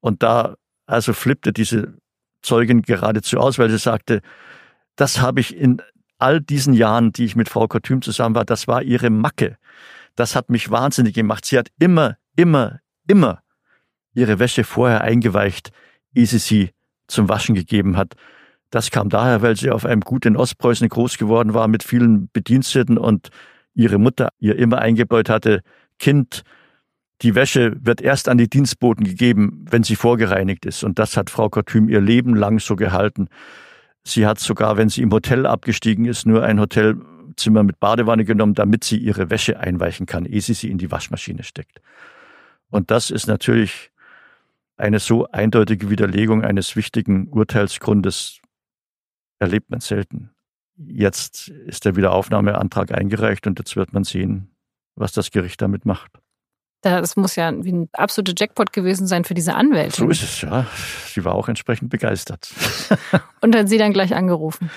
Und 0.00 0.22
da 0.22 0.56
also 0.86 1.12
flippte 1.12 1.52
diese 1.52 1.94
Zeugin 2.42 2.82
geradezu 2.82 3.38
aus, 3.38 3.58
weil 3.58 3.70
sie 3.70 3.78
sagte, 3.78 4.22
das 4.96 5.20
habe 5.20 5.40
ich 5.40 5.56
in 5.56 5.80
all 6.18 6.40
diesen 6.40 6.74
Jahren, 6.74 7.12
die 7.12 7.24
ich 7.24 7.36
mit 7.36 7.48
Frau 7.48 7.66
Kortüm 7.68 8.02
zusammen 8.02 8.34
war, 8.34 8.44
das 8.44 8.68
war 8.68 8.82
ihre 8.82 9.10
Macke. 9.10 9.56
Das 10.16 10.36
hat 10.36 10.50
mich 10.50 10.70
wahnsinnig 10.70 11.14
gemacht. 11.14 11.44
Sie 11.44 11.56
hat 11.56 11.68
immer, 11.78 12.16
immer, 12.36 12.80
immer 13.06 13.42
ihre 14.12 14.38
Wäsche 14.38 14.64
vorher 14.64 15.02
eingeweicht, 15.02 15.70
ehe 16.14 16.26
sie 16.26 16.38
sie 16.38 16.70
zum 17.06 17.28
Waschen 17.28 17.54
gegeben 17.54 17.96
hat. 17.96 18.14
Das 18.70 18.90
kam 18.90 19.08
daher, 19.08 19.42
weil 19.42 19.56
sie 19.56 19.70
auf 19.70 19.84
einem 19.84 20.00
Gut 20.00 20.26
in 20.26 20.36
Ostpreußen 20.36 20.88
groß 20.88 21.18
geworden 21.18 21.54
war 21.54 21.68
mit 21.68 21.82
vielen 21.82 22.30
Bediensteten 22.32 22.98
und 22.98 23.30
ihre 23.74 23.98
Mutter 23.98 24.30
ihr 24.38 24.56
immer 24.56 24.78
eingebläut 24.78 25.28
hatte, 25.28 25.62
Kind, 25.98 26.42
die 27.22 27.34
Wäsche 27.34 27.76
wird 27.80 28.00
erst 28.00 28.28
an 28.28 28.38
die 28.38 28.48
Dienstboten 28.48 29.04
gegeben, 29.04 29.66
wenn 29.68 29.82
sie 29.82 29.96
vorgereinigt 29.96 30.64
ist. 30.64 30.84
Und 30.84 30.98
das 30.98 31.16
hat 31.16 31.30
Frau 31.30 31.48
Kortüm 31.48 31.88
ihr 31.88 32.00
Leben 32.00 32.34
lang 32.34 32.58
so 32.60 32.76
gehalten. 32.76 33.28
Sie 34.02 34.26
hat 34.26 34.38
sogar, 34.38 34.76
wenn 34.76 34.88
sie 34.88 35.02
im 35.02 35.12
Hotel 35.12 35.46
abgestiegen 35.46 36.06
ist, 36.06 36.26
nur 36.26 36.42
ein 36.42 36.58
Hotelzimmer 36.58 37.62
mit 37.62 37.78
Badewanne 37.80 38.24
genommen, 38.24 38.54
damit 38.54 38.84
sie 38.84 38.96
ihre 38.96 39.28
Wäsche 39.28 39.60
einweichen 39.60 40.06
kann, 40.06 40.24
ehe 40.24 40.40
sie 40.40 40.54
sie 40.54 40.70
in 40.70 40.78
die 40.78 40.90
Waschmaschine 40.90 41.42
steckt. 41.42 41.82
Und 42.70 42.90
das 42.90 43.10
ist 43.10 43.26
natürlich 43.26 43.90
eine 44.78 44.98
so 44.98 45.26
eindeutige 45.26 45.90
Widerlegung 45.90 46.42
eines 46.42 46.74
wichtigen 46.74 47.28
Urteilsgrundes, 47.28 48.40
erlebt 49.40 49.70
man 49.70 49.80
selten. 49.80 50.30
Jetzt 50.76 51.48
ist 51.48 51.84
der 51.84 51.96
Wiederaufnahmeantrag 51.96 52.92
eingereicht 52.92 53.46
und 53.46 53.58
jetzt 53.58 53.74
wird 53.74 53.92
man 53.92 54.04
sehen, 54.04 54.54
was 54.94 55.12
das 55.12 55.30
Gericht 55.30 55.60
damit 55.60 55.84
macht. 55.84 56.12
Das 56.82 57.16
muss 57.16 57.36
ja 57.36 57.52
wie 57.62 57.72
ein 57.72 57.88
absoluter 57.92 58.32
Jackpot 58.38 58.72
gewesen 58.72 59.06
sein 59.06 59.24
für 59.24 59.34
diese 59.34 59.54
Anwältin. 59.54 60.06
So 60.06 60.10
ist 60.10 60.22
es, 60.22 60.40
ja. 60.40 60.66
Sie 61.06 61.24
war 61.24 61.34
auch 61.34 61.48
entsprechend 61.48 61.90
begeistert. 61.90 62.50
Und 63.42 63.54
hat 63.54 63.68
sie 63.68 63.76
dann 63.76 63.92
gleich 63.92 64.14
angerufen? 64.14 64.70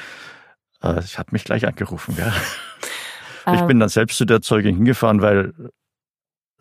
Äh, 0.81 0.99
ich 0.99 1.17
hat 1.17 1.31
mich 1.31 1.45
gleich 1.45 1.65
angerufen, 1.65 2.17
ja. 2.17 2.33
Ich 3.53 3.61
bin 3.61 3.79
dann 3.79 3.89
selbst 3.89 4.17
zu 4.17 4.25
der 4.25 4.41
Zeugin 4.41 4.75
hingefahren, 4.75 5.21
weil 5.21 5.53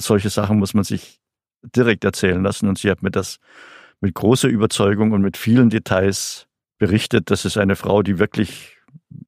solche 0.01 0.31
Sachen 0.31 0.59
muss 0.59 0.75
man 0.75 0.83
sich 0.83 1.21
direkt 1.63 2.05
erzählen 2.05 2.43
lassen. 2.43 2.69
Und 2.69 2.79
sie 2.79 2.91
hat 2.91 3.03
mir 3.03 3.11
das 3.13 3.39
mit 4.01 4.15
großer 4.15 4.49
Überzeugung 4.49 5.13
und 5.13 5.23
mit 5.23 5.37
vielen 5.37 5.71
Details 5.71 6.49
berichtet, 6.83 7.31
das 7.31 7.45
ist 7.45 7.59
eine 7.59 7.77
Frau, 7.77 8.03
die 8.03 8.19
wirklich 8.19 8.77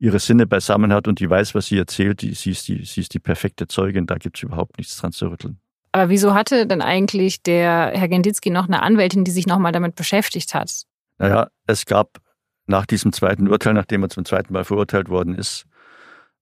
ihre 0.01 0.19
Sinne 0.19 0.45
beisammen 0.45 0.93
hat 0.93 1.07
und 1.07 1.21
die 1.21 1.31
weiß, 1.31 1.55
was 1.55 1.67
sie 1.67 1.79
erzählt, 1.79 2.21
die, 2.21 2.35
sie, 2.35 2.51
ist 2.51 2.67
die, 2.67 2.85
sie 2.85 3.03
ist 3.03 3.15
die 3.15 3.21
perfekte 3.21 3.69
Zeugin, 3.69 4.07
da 4.07 4.17
gibt 4.17 4.39
es 4.39 4.43
überhaupt 4.43 4.77
nichts 4.77 4.97
dran 4.97 5.13
zu 5.13 5.29
rütteln. 5.29 5.61
Aber 5.93 6.09
wieso 6.09 6.35
hatte 6.35 6.67
denn 6.67 6.83
eigentlich 6.83 7.45
der 7.45 7.93
Herr 7.95 8.09
Genditzki 8.09 8.51
noch 8.51 8.67
eine 8.67 8.83
Anwältin, 8.83 9.23
die 9.23 9.31
sich 9.31 9.47
nochmal 9.47 9.71
damit 9.71 9.95
beschäftigt 9.95 10.53
hat? 10.53 10.83
Naja, 11.19 11.47
es 11.69 11.87
gab 11.87 12.19
nach 12.67 12.87
diesem 12.87 13.13
zweiten 13.13 13.47
Urteil, 13.47 13.75
nachdem 13.75 14.03
er 14.03 14.09
zum 14.09 14.25
zweiten 14.25 14.53
Mal 14.53 14.65
verurteilt 14.65 15.09
worden 15.09 15.37
ist, 15.37 15.67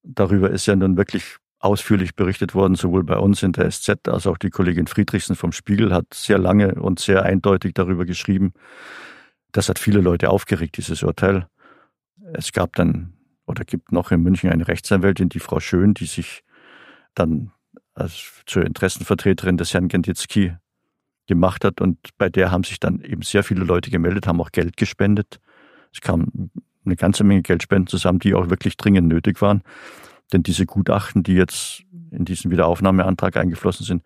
darüber 0.03 0.48
ist 0.48 0.64
ja 0.64 0.75
nun 0.77 0.96
wirklich 0.96 1.37
ausführlich 1.59 2.16
berichtet 2.16 2.55
worden, 2.55 2.75
sowohl 2.75 3.05
bei 3.05 3.18
uns 3.18 3.42
in 3.42 3.53
der 3.53 3.70
SZ 3.70 4.09
als 4.09 4.27
auch 4.27 4.38
die 4.38 4.48
Kollegin 4.48 4.87
Friedrichsen 4.87 5.37
vom 5.37 5.53
Spiegel 5.53 5.92
hat 5.92 6.07
sehr 6.14 6.38
lange 6.38 6.77
und 6.77 7.01
sehr 7.01 7.22
eindeutig 7.22 7.75
darüber 7.75 8.07
geschrieben. 8.07 8.55
Das 9.53 9.69
hat 9.69 9.79
viele 9.79 10.01
Leute 10.01 10.31
aufgeregt, 10.31 10.77
dieses 10.79 11.03
Urteil. 11.03 11.47
Es 12.33 12.53
gab 12.53 12.75
dann 12.77 13.12
oder 13.47 13.65
gibt 13.65 13.93
noch 13.93 14.11
in 14.11 14.23
München 14.23 14.51
eine 14.51 14.67
Rechtsanwältin, 14.67 15.29
die 15.29 15.41
Frau 15.41 15.61
Schön, 15.61 15.95
die 15.95 16.07
sich 16.07 16.43
dann 17.15 17.53
als 17.95 18.43
zur 18.47 18.65
Interessenvertreterin 18.65 19.59
des 19.59 19.75
Herrn 19.75 19.88
Genditzki 19.88 20.57
gemacht 21.27 21.65
hat 21.65 21.81
und 21.81 21.99
bei 22.19 22.29
der 22.29 22.51
haben 22.51 22.65
sich 22.65 22.81
dann 22.81 23.01
eben 23.01 23.23
sehr 23.23 23.45
viele 23.45 23.65
Leute 23.65 23.91
gemeldet, 23.91 24.27
haben 24.27 24.41
auch 24.41 24.51
Geld 24.51 24.77
gespendet. 24.77 25.41
Es 25.93 26.01
kam 26.01 26.51
eine 26.85 26.97
ganze 26.97 27.23
Menge 27.23 27.43
Geldspenden 27.43 27.87
zusammen, 27.87 28.19
die 28.19 28.35
auch 28.35 28.51
wirklich 28.51 28.77
dringend 28.77 29.09
nötig 29.09 29.41
waren. 29.41 29.62
Denn 30.33 30.43
diese 30.43 30.67
Gutachten, 30.67 31.23
die 31.23 31.35
jetzt 31.35 31.85
in 32.11 32.25
diesen 32.25 32.51
Wiederaufnahmeantrag 32.51 33.37
eingeflossen 33.37 33.85
sind, 33.85 34.03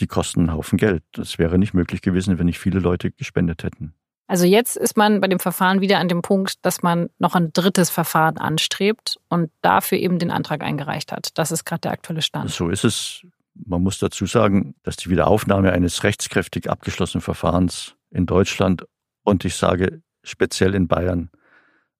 die 0.00 0.06
kosten 0.06 0.40
einen 0.40 0.52
Haufen 0.52 0.78
Geld. 0.78 1.02
Das 1.12 1.38
wäre 1.38 1.58
nicht 1.58 1.74
möglich 1.74 2.00
gewesen, 2.00 2.38
wenn 2.38 2.46
nicht 2.46 2.58
viele 2.58 2.78
Leute 2.78 3.10
gespendet 3.10 3.64
hätten. 3.64 3.94
Also 4.28 4.44
jetzt 4.44 4.76
ist 4.76 4.96
man 4.96 5.20
bei 5.20 5.28
dem 5.28 5.38
Verfahren 5.38 5.80
wieder 5.80 5.98
an 5.98 6.08
dem 6.08 6.22
Punkt, 6.22 6.64
dass 6.64 6.82
man 6.82 7.10
noch 7.18 7.34
ein 7.34 7.52
drittes 7.52 7.90
Verfahren 7.90 8.38
anstrebt 8.38 9.18
und 9.28 9.50
dafür 9.62 9.98
eben 9.98 10.18
den 10.18 10.30
Antrag 10.30 10.62
eingereicht 10.62 11.12
hat. 11.12 11.30
Das 11.38 11.52
ist 11.52 11.64
gerade 11.64 11.82
der 11.82 11.92
aktuelle 11.92 12.22
Stand. 12.22 12.50
So 12.50 12.68
ist 12.68 12.84
es. 12.84 13.22
Man 13.54 13.82
muss 13.82 13.98
dazu 13.98 14.26
sagen, 14.26 14.74
dass 14.82 14.96
die 14.96 15.08
Wiederaufnahme 15.08 15.72
eines 15.72 16.02
rechtskräftig 16.02 16.68
abgeschlossenen 16.68 17.22
Verfahrens 17.22 17.94
in 18.10 18.26
Deutschland 18.26 18.84
und 19.22 19.44
ich 19.44 19.54
sage 19.54 20.02
speziell 20.22 20.74
in 20.74 20.88
Bayern 20.88 21.30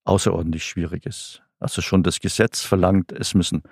außerordentlich 0.05 0.65
schwierig 0.65 1.07
ist. 1.07 1.43
Also 1.59 1.81
schon 1.81 2.03
das 2.03 2.21
Gesetz 2.21 2.63
verlangt, 2.63 3.13
es 3.13 3.35
müssen 3.35 3.63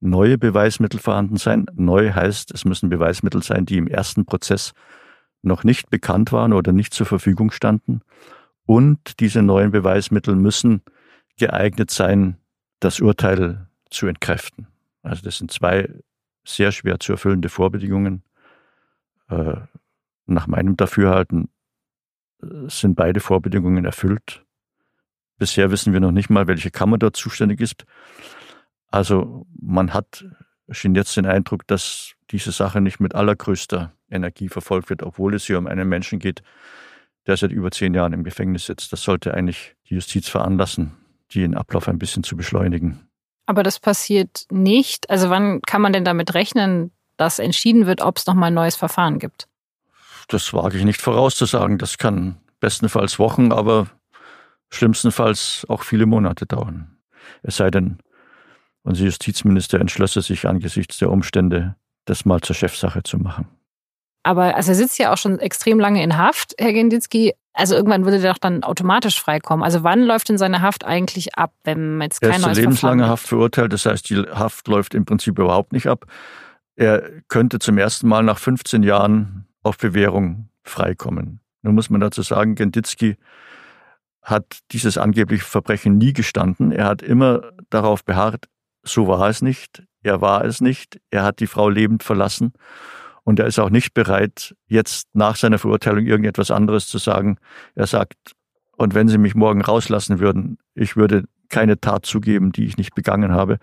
neue 0.00 0.38
Beweismittel 0.38 0.98
vorhanden 0.98 1.36
sein. 1.36 1.66
Neu 1.74 2.12
heißt, 2.12 2.52
es 2.52 2.64
müssen 2.64 2.88
Beweismittel 2.88 3.42
sein, 3.42 3.66
die 3.66 3.76
im 3.76 3.86
ersten 3.86 4.24
Prozess 4.24 4.72
noch 5.42 5.64
nicht 5.64 5.90
bekannt 5.90 6.32
waren 6.32 6.52
oder 6.52 6.72
nicht 6.72 6.94
zur 6.94 7.06
Verfügung 7.06 7.50
standen. 7.50 8.02
Und 8.66 9.20
diese 9.20 9.42
neuen 9.42 9.70
Beweismittel 9.70 10.36
müssen 10.36 10.82
geeignet 11.38 11.90
sein, 11.90 12.36
das 12.78 13.00
Urteil 13.00 13.66
zu 13.90 14.06
entkräften. 14.06 14.66
Also 15.02 15.22
das 15.22 15.38
sind 15.38 15.50
zwei 15.50 15.88
sehr 16.44 16.72
schwer 16.72 17.00
zu 17.00 17.12
erfüllende 17.12 17.48
Vorbedingungen. 17.48 18.22
Äh, 19.28 19.56
nach 20.26 20.46
meinem 20.46 20.76
Dafürhalten 20.76 21.50
äh, 22.42 22.46
sind 22.68 22.94
beide 22.94 23.20
Vorbedingungen 23.20 23.84
erfüllt. 23.84 24.44
Bisher 25.38 25.70
wissen 25.70 25.92
wir 25.92 26.00
noch 26.00 26.12
nicht 26.12 26.30
mal, 26.30 26.46
welche 26.46 26.70
Kammer 26.70 26.98
dort 26.98 27.16
zuständig 27.16 27.60
ist. 27.60 27.84
Also 28.90 29.46
man 29.58 29.94
hat 29.94 30.24
schien 30.70 30.94
jetzt 30.94 31.16
den 31.16 31.26
Eindruck, 31.26 31.66
dass 31.66 32.14
diese 32.30 32.52
Sache 32.52 32.80
nicht 32.80 33.00
mit 33.00 33.14
allergrößter 33.14 33.92
Energie 34.10 34.48
verfolgt 34.48 34.90
wird, 34.90 35.02
obwohl 35.02 35.34
es 35.34 35.46
hier 35.46 35.58
um 35.58 35.66
einen 35.66 35.88
Menschen 35.88 36.18
geht, 36.18 36.42
der 37.26 37.36
seit 37.36 37.52
über 37.52 37.70
zehn 37.70 37.94
Jahren 37.94 38.12
im 38.12 38.24
Gefängnis 38.24 38.66
sitzt. 38.66 38.92
Das 38.92 39.02
sollte 39.02 39.34
eigentlich 39.34 39.76
die 39.88 39.94
Justiz 39.94 40.28
veranlassen, 40.28 40.92
den 41.34 41.54
Ablauf 41.54 41.88
ein 41.88 41.98
bisschen 41.98 42.22
zu 42.22 42.36
beschleunigen. 42.36 43.08
Aber 43.46 43.62
das 43.62 43.78
passiert 43.80 44.46
nicht. 44.50 45.10
Also 45.10 45.30
wann 45.30 45.60
kann 45.62 45.82
man 45.82 45.92
denn 45.92 46.04
damit 46.04 46.34
rechnen, 46.34 46.92
dass 47.16 47.38
entschieden 47.38 47.86
wird, 47.86 48.00
ob 48.00 48.18
es 48.18 48.26
nochmal 48.26 48.50
ein 48.50 48.54
neues 48.54 48.76
Verfahren 48.76 49.18
gibt? 49.18 49.48
Das 50.28 50.52
wage 50.52 50.78
ich 50.78 50.84
nicht 50.84 51.00
vorauszusagen. 51.00 51.78
Das 51.78 51.98
kann 51.98 52.36
bestenfalls 52.60 53.18
Wochen, 53.18 53.52
aber 53.52 53.88
schlimmstenfalls 54.70 55.66
auch 55.68 55.82
viele 55.82 56.06
Monate 56.06 56.46
dauern. 56.46 56.96
Es 57.42 57.56
sei 57.56 57.70
denn, 57.70 57.98
unser 58.82 59.04
Justizminister 59.04 59.80
entschlösse 59.80 60.22
sich 60.22 60.46
angesichts 60.46 60.98
der 60.98 61.10
Umstände, 61.10 61.76
das 62.06 62.24
mal 62.24 62.40
zur 62.40 62.56
Chefsache 62.56 63.02
zu 63.02 63.18
machen. 63.18 63.48
Aber 64.22 64.54
also 64.54 64.72
er 64.72 64.74
sitzt 64.74 64.98
ja 64.98 65.12
auch 65.12 65.16
schon 65.16 65.38
extrem 65.38 65.80
lange 65.80 66.02
in 66.02 66.16
Haft, 66.16 66.54
Herr 66.58 66.72
Genditzki. 66.72 67.34
Also 67.52 67.74
irgendwann 67.74 68.04
würde 68.04 68.20
der 68.20 68.32
doch 68.32 68.38
dann 68.38 68.62
automatisch 68.62 69.20
freikommen. 69.20 69.64
Also 69.64 69.82
wann 69.82 70.02
läuft 70.02 70.28
denn 70.28 70.38
seine 70.38 70.62
Haft 70.62 70.84
eigentlich 70.84 71.34
ab, 71.36 71.52
wenn 71.64 72.00
jetzt 72.00 72.20
kein 72.20 72.30
er 72.30 72.36
ist 72.36 72.42
neues 72.44 72.58
Verfahren 72.58 73.06
Haft 73.06 73.26
verurteilt, 73.26 73.72
das 73.72 73.86
heißt, 73.86 74.08
die 74.10 74.16
Haft 74.16 74.68
läuft 74.68 74.94
im 74.94 75.04
Prinzip 75.04 75.38
überhaupt 75.38 75.72
nicht 75.72 75.86
ab. 75.86 76.06
Er 76.76 77.02
könnte 77.28 77.58
zum 77.58 77.78
ersten 77.78 78.08
Mal 78.08 78.22
nach 78.22 78.38
15 78.38 78.82
Jahren 78.82 79.46
auf 79.62 79.78
Bewährung 79.78 80.48
freikommen. 80.62 81.40
Nun 81.62 81.74
muss 81.74 81.90
man 81.90 82.00
dazu 82.00 82.22
sagen, 82.22 82.54
Genditzki 82.54 83.16
hat 84.22 84.58
dieses 84.70 84.98
angebliche 84.98 85.44
Verbrechen 85.44 85.98
nie 85.98 86.12
gestanden. 86.12 86.72
Er 86.72 86.86
hat 86.86 87.02
immer 87.02 87.52
darauf 87.70 88.04
beharrt, 88.04 88.46
so 88.82 89.06
war 89.08 89.28
es 89.28 89.42
nicht, 89.42 89.82
er 90.02 90.20
war 90.20 90.44
es 90.44 90.60
nicht, 90.60 91.00
er 91.10 91.22
hat 91.22 91.40
die 91.40 91.46
Frau 91.46 91.68
lebend 91.68 92.02
verlassen 92.02 92.52
und 93.24 93.38
er 93.38 93.46
ist 93.46 93.58
auch 93.58 93.70
nicht 93.70 93.94
bereit, 93.94 94.54
jetzt 94.66 95.08
nach 95.12 95.36
seiner 95.36 95.58
Verurteilung 95.58 96.06
irgendetwas 96.06 96.50
anderes 96.50 96.88
zu 96.88 96.98
sagen. 96.98 97.38
Er 97.74 97.86
sagt, 97.86 98.16
und 98.76 98.94
wenn 98.94 99.08
Sie 99.08 99.18
mich 99.18 99.34
morgen 99.34 99.60
rauslassen 99.60 100.20
würden, 100.20 100.58
ich 100.74 100.96
würde 100.96 101.24
keine 101.50 101.80
Tat 101.80 102.06
zugeben, 102.06 102.52
die 102.52 102.64
ich 102.64 102.78
nicht 102.78 102.94
begangen 102.94 103.32
habe. 103.32 103.58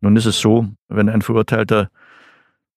Nun 0.00 0.16
ist 0.16 0.26
es 0.26 0.40
so, 0.40 0.66
wenn 0.88 1.08
ein 1.08 1.22
Verurteilter 1.22 1.88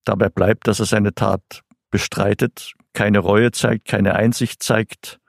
dabei 0.03 0.29
bleibt, 0.29 0.67
dass 0.67 0.79
er 0.79 0.85
seine 0.85 1.15
Tat 1.15 1.63
bestreitet, 1.89 2.73
keine 2.93 3.19
Reue 3.19 3.51
zeigt, 3.51 3.87
keine 3.87 4.15
Einsicht 4.15 4.61
zeigt, 4.61 5.19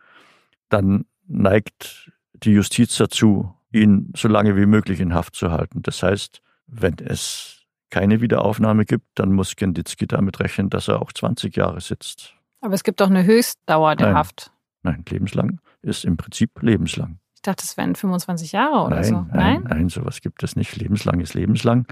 dann 0.69 1.07
neigt 1.27 2.13
die 2.35 2.53
Justiz 2.53 2.97
dazu, 2.97 3.55
ihn 3.73 4.13
so 4.17 4.29
lange 4.29 4.57
wie 4.57 4.67
möglich 4.67 5.01
in 5.01 5.15
Haft 5.15 5.35
zu 5.35 5.51
halten. 5.51 5.83
Das 5.83 6.03
heißt, 6.03 6.41
wenn 6.67 6.97
es 6.99 7.67
keine 7.91 8.21
Wiederaufnahme 8.21 8.85
gibt, 8.85 9.07
dann 9.15 9.33
muss 9.33 9.57
Genditzki 9.57 10.07
damit 10.07 10.41
rechnen, 10.41 10.71
dass 10.71 10.89
er 10.89 11.01
auch 11.01 11.13
20 11.13 11.57
Jahre 11.57 11.81
sitzt. 11.81 12.35
Aber 12.61 12.75
es 12.75 12.85
gibt 12.85 13.01
doch 13.01 13.09
eine 13.09 13.25
Höchstdauer 13.25 13.97
der 13.97 14.09
Nein. 14.09 14.17
Haft. 14.17 14.53
Nein, 14.83 15.05
lebenslang 15.09 15.61
ist 15.83 16.05
im 16.05 16.17
Prinzip 16.17 16.63
lebenslang. 16.63 17.19
Ich 17.35 17.43
dachte, 17.43 17.65
es 17.65 17.77
wären 17.77 17.95
25 17.95 18.53
Jahre 18.53 18.85
oder 18.85 18.97
nein, 18.97 19.05
so. 19.05 19.27
nein, 19.33 19.63
nein, 19.69 19.89
sowas 19.89 20.21
gibt 20.21 20.43
es 20.43 20.57
nicht. 20.57 20.77
Lebenslang 20.77 21.21
ist 21.21 21.35
lebenslang. 21.35 21.87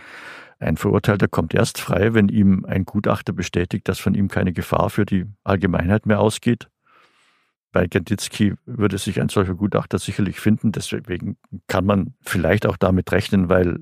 Ein 0.59 0.77
Verurteilter 0.77 1.29
kommt 1.29 1.55
erst 1.55 1.79
frei, 1.79 2.15
wenn 2.15 2.29
ihm 2.29 2.65
ein 2.65 2.85
Gutachter 2.85 3.33
bestätigt, 3.33 3.89
dass 3.89 3.99
von 3.99 4.15
ihm 4.15 4.29
keine 4.29 4.53
Gefahr 4.53 4.91
für 4.91 5.07
die 5.07 5.27
Allgemeinheit 5.45 6.07
mehr 6.07 6.21
ausgeht. 6.21 6.69
Bei 7.77 7.87
Genditzki 7.89 8.55
würde 8.65 8.97
sich 8.97 9.21
ein 9.21 9.29
solcher 9.29 9.55
Gutachter 9.55 9.99
sicherlich 9.99 10.41
finden. 10.41 10.73
Deswegen 10.73 11.37
kann 11.67 11.85
man 11.85 12.15
vielleicht 12.23 12.65
auch 12.65 12.79
damit 12.79 13.13
rechnen, 13.13 13.51
weil 13.51 13.79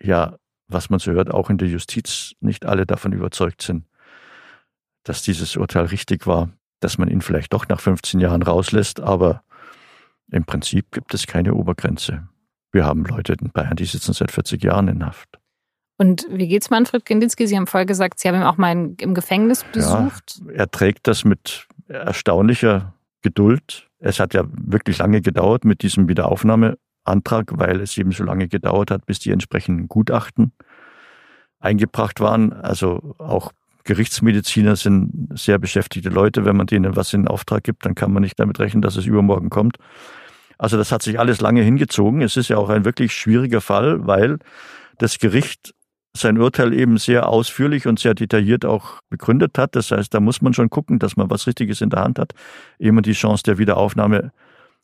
ja, 0.00 0.38
was 0.66 0.88
man 0.88 0.98
so 0.98 1.12
hört, 1.12 1.30
auch 1.30 1.50
in 1.50 1.58
der 1.58 1.68
Justiz 1.68 2.32
nicht 2.40 2.64
alle 2.64 2.86
davon 2.86 3.12
überzeugt 3.12 3.60
sind, 3.60 3.84
dass 5.02 5.20
dieses 5.20 5.58
Urteil 5.58 5.84
richtig 5.84 6.26
war, 6.26 6.48
dass 6.80 6.96
man 6.96 7.10
ihn 7.10 7.20
vielleicht 7.20 7.52
doch 7.52 7.68
nach 7.68 7.80
15 7.80 8.18
Jahren 8.18 8.40
rauslässt. 8.42 9.00
Aber 9.00 9.42
im 10.32 10.44
Prinzip 10.46 10.90
gibt 10.90 11.12
es 11.12 11.26
keine 11.26 11.52
Obergrenze. 11.52 12.26
Wir 12.72 12.86
haben 12.86 13.04
Leute 13.04 13.34
in 13.34 13.50
Bayern, 13.50 13.76
die 13.76 13.84
sitzen 13.84 14.14
seit 14.14 14.30
40 14.30 14.64
Jahren 14.64 14.88
in 14.88 15.04
Haft. 15.04 15.38
Und 15.98 16.26
wie 16.30 16.48
geht's 16.48 16.70
Manfred 16.70 17.04
Genditzki? 17.04 17.46
Sie 17.46 17.58
haben 17.58 17.66
vorher 17.66 17.84
gesagt, 17.84 18.20
Sie 18.20 18.28
haben 18.28 18.36
ihn 18.36 18.44
auch 18.44 18.56
mal 18.56 18.72
im 18.98 19.12
Gefängnis 19.12 19.66
besucht. 19.70 20.40
Ja, 20.46 20.52
er 20.54 20.70
trägt 20.70 21.06
das 21.06 21.24
mit 21.24 21.68
erstaunlicher 21.88 22.94
Geduld. 23.22 23.88
Es 23.98 24.20
hat 24.20 24.34
ja 24.34 24.44
wirklich 24.46 24.98
lange 24.98 25.20
gedauert 25.20 25.64
mit 25.64 25.82
diesem 25.82 26.08
Wiederaufnahmeantrag, 26.08 27.58
weil 27.58 27.80
es 27.80 27.96
eben 27.98 28.12
so 28.12 28.24
lange 28.24 28.48
gedauert 28.48 28.90
hat, 28.90 29.06
bis 29.06 29.18
die 29.18 29.30
entsprechenden 29.30 29.88
Gutachten 29.88 30.52
eingebracht 31.60 32.20
waren. 32.20 32.52
Also 32.52 33.16
auch 33.18 33.52
Gerichtsmediziner 33.84 34.76
sind 34.76 35.30
sehr 35.34 35.58
beschäftigte 35.58 36.10
Leute. 36.10 36.44
Wenn 36.44 36.56
man 36.56 36.66
denen 36.66 36.94
was 36.94 37.12
in 37.14 37.26
Auftrag 37.26 37.64
gibt, 37.64 37.86
dann 37.86 37.94
kann 37.94 38.12
man 38.12 38.22
nicht 38.22 38.38
damit 38.38 38.60
rechnen, 38.60 38.82
dass 38.82 38.96
es 38.96 39.06
übermorgen 39.06 39.50
kommt. 39.50 39.78
Also 40.58 40.76
das 40.76 40.92
hat 40.92 41.02
sich 41.02 41.18
alles 41.18 41.40
lange 41.40 41.62
hingezogen. 41.62 42.20
Es 42.20 42.36
ist 42.36 42.48
ja 42.48 42.58
auch 42.58 42.68
ein 42.68 42.84
wirklich 42.84 43.12
schwieriger 43.12 43.60
Fall, 43.60 44.06
weil 44.06 44.38
das 44.98 45.18
Gericht 45.18 45.74
sein 46.16 46.38
Urteil 46.38 46.72
eben 46.72 46.98
sehr 46.98 47.28
ausführlich 47.28 47.86
und 47.86 47.98
sehr 47.98 48.14
detailliert 48.14 48.64
auch 48.64 49.00
begründet 49.08 49.58
hat. 49.58 49.76
Das 49.76 49.90
heißt, 49.90 50.12
da 50.12 50.20
muss 50.20 50.42
man 50.42 50.54
schon 50.54 50.70
gucken, 50.70 50.98
dass 50.98 51.16
man 51.16 51.30
was 51.30 51.46
Richtiges 51.46 51.80
in 51.80 51.90
der 51.90 52.02
Hand 52.02 52.18
hat, 52.18 52.32
ehe 52.78 52.92
man 52.92 53.02
die 53.02 53.12
Chance 53.12 53.42
der 53.44 53.58
Wiederaufnahme 53.58 54.32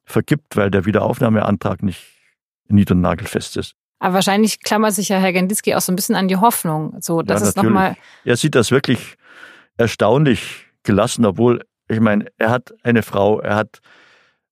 vergibt, 0.04 0.56
weil 0.56 0.70
der 0.70 0.84
Wiederaufnahmeantrag 0.84 1.82
nicht 1.82 2.04
nied- 2.68 2.90
und 2.90 3.00
nagelfest 3.00 3.56
ist. 3.56 3.74
Aber 3.98 4.14
wahrscheinlich 4.14 4.60
klammert 4.60 4.92
sich 4.92 5.08
ja 5.08 5.18
Herr 5.18 5.32
Genditzki 5.32 5.74
auch 5.74 5.80
so 5.80 5.92
ein 5.92 5.96
bisschen 5.96 6.14
an 6.14 6.28
die 6.28 6.36
Hoffnung, 6.36 6.96
so 7.00 7.22
dass 7.22 7.42
Ja, 7.42 7.48
es 7.48 7.56
nochmal. 7.56 7.96
Er 8.24 8.36
sieht 8.36 8.54
das 8.54 8.70
wirklich 8.70 9.16
erstaunlich 9.76 10.66
gelassen, 10.82 11.24
obwohl, 11.24 11.64
ich 11.88 12.00
meine, 12.00 12.26
er 12.36 12.50
hat 12.50 12.74
eine 12.82 13.02
Frau, 13.02 13.40
er 13.40 13.56
hat 13.56 13.80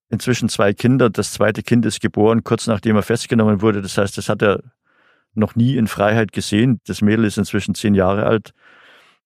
inzwischen 0.09 0.49
zwei 0.49 0.73
Kinder. 0.73 1.11
Das 1.11 1.33
zweite 1.33 1.63
Kind 1.63 1.85
ist 1.87 2.01
geboren, 2.01 2.45
kurz 2.45 2.67
nachdem 2.67 2.97
er 2.97 3.03
festgenommen 3.03 3.63
wurde. 3.63 3.83
Das 3.83 3.99
heißt, 3.99 4.17
das 4.17 4.29
hat 4.29 4.43
er 4.43 4.61
noch 5.35 5.55
nie 5.55 5.77
in 5.77 5.87
Freiheit 5.87 6.33
gesehen. 6.33 6.81
Das 6.87 7.03
Mädel 7.03 7.25
ist 7.25 7.39
inzwischen 7.39 7.75
zehn 7.75 7.95
Jahre 7.95 8.27
alt. 8.27 8.53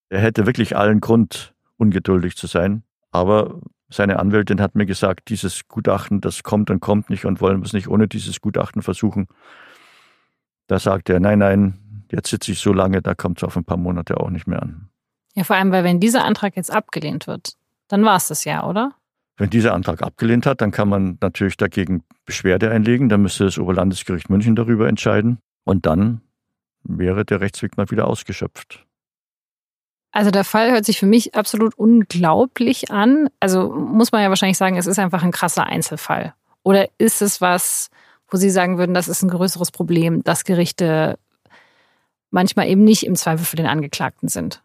Er 0.09 0.21
hätte 0.21 0.47
wirklich 0.47 0.77
allen 0.77 1.01
Grund, 1.01 1.55
ungeduldig 1.77 2.37
zu 2.37 2.47
sein. 2.47 2.83
Aber 3.11 3.61
seine 3.89 4.19
Anwältin 4.19 4.61
hat 4.61 4.75
mir 4.75 4.87
gesagt, 4.87 5.29
dieses 5.29 5.69
Gutachten, 5.69 6.21
das 6.21 6.43
kommt 6.43 6.71
und 6.71 6.81
kommt 6.81 7.11
nicht 7.11 7.25
und 7.25 7.41
wollen 7.41 7.59
wir 7.59 7.67
es 7.67 7.73
nicht 7.73 7.89
ohne 7.89 8.09
dieses 8.09 8.41
Gutachten 8.41 8.83
versuchen. 8.83 9.27
Da 10.67 10.79
sagt 10.79 11.09
er, 11.09 11.21
nein, 11.21 11.39
nein, 11.39 12.07
jetzt 12.11 12.31
sitze 12.31 12.53
ich 12.53 12.59
so 12.59 12.73
lange, 12.73 13.03
da 13.03 13.15
kommt 13.15 13.39
es 13.39 13.45
auf 13.45 13.57
ein 13.57 13.65
paar 13.65 13.77
Monate 13.77 14.19
auch 14.19 14.31
nicht 14.31 14.47
mehr 14.47 14.63
an. 14.63 14.89
Ja, 15.35 15.45
vor 15.45 15.57
allem, 15.57 15.71
weil 15.71 15.85
wenn 15.85 16.01
dieser 16.01 16.25
Antrag 16.25 16.57
jetzt 16.57 16.73
abgelehnt 16.73 17.27
wird, 17.27 17.55
dann 17.89 18.05
war 18.05 18.17
es 18.17 18.29
das 18.29 18.45
ja, 18.45 18.67
oder? 18.67 18.93
Wenn 19.37 19.51
dieser 19.51 19.75
Antrag 19.75 20.03
abgelehnt 20.03 20.47
hat, 20.47 20.63
dann 20.63 20.71
kann 20.71 20.89
man 20.89 21.19
natürlich 21.21 21.59
dagegen 21.59 22.03
Beschwerde 22.25 22.71
einlegen. 22.71 23.09
Dann 23.09 23.21
müsste 23.21 23.45
das 23.45 23.59
Oberlandesgericht 23.59 24.31
München 24.31 24.57
darüber 24.57 24.89
entscheiden. 24.89 25.39
Und 25.67 25.85
dann 25.85 26.23
wäre 26.85 27.25
der 27.25 27.41
Rechtsweg 27.41 27.77
mal 27.77 27.91
wieder 27.91 28.07
ausgeschöpft. 28.07 28.87
Also 30.13 30.31
der 30.31 30.45
Fall 30.45 30.71
hört 30.71 30.87
sich 30.87 30.99
für 30.99 31.07
mich 31.07 31.35
absolut 31.35 31.75
unglaublich 31.75 32.91
an. 32.91 33.29
Also 33.41 33.69
muss 33.71 34.13
man 34.13 34.23
ja 34.23 34.29
wahrscheinlich 34.29 34.57
sagen, 34.57 34.77
es 34.77 34.87
ist 34.87 34.99
einfach 34.99 35.25
ein 35.25 35.33
krasser 35.33 35.67
Einzelfall. 35.67 36.35
Oder 36.63 36.89
ist 36.99 37.21
es 37.21 37.41
was, 37.41 37.91
wo 38.29 38.37
Sie 38.37 38.49
sagen 38.49 38.79
würden, 38.79 38.95
das 38.95 39.09
ist 39.09 39.23
ein 39.23 39.29
größeres 39.29 39.73
Problem, 39.73 40.23
dass 40.23 40.45
Gerichte 40.45 41.19
manchmal 42.31 42.69
eben 42.69 42.85
nicht 42.85 43.05
im 43.05 43.17
Zweifel 43.17 43.45
für 43.45 43.57
den 43.57 43.67
Angeklagten 43.67 44.29
sind? 44.29 44.63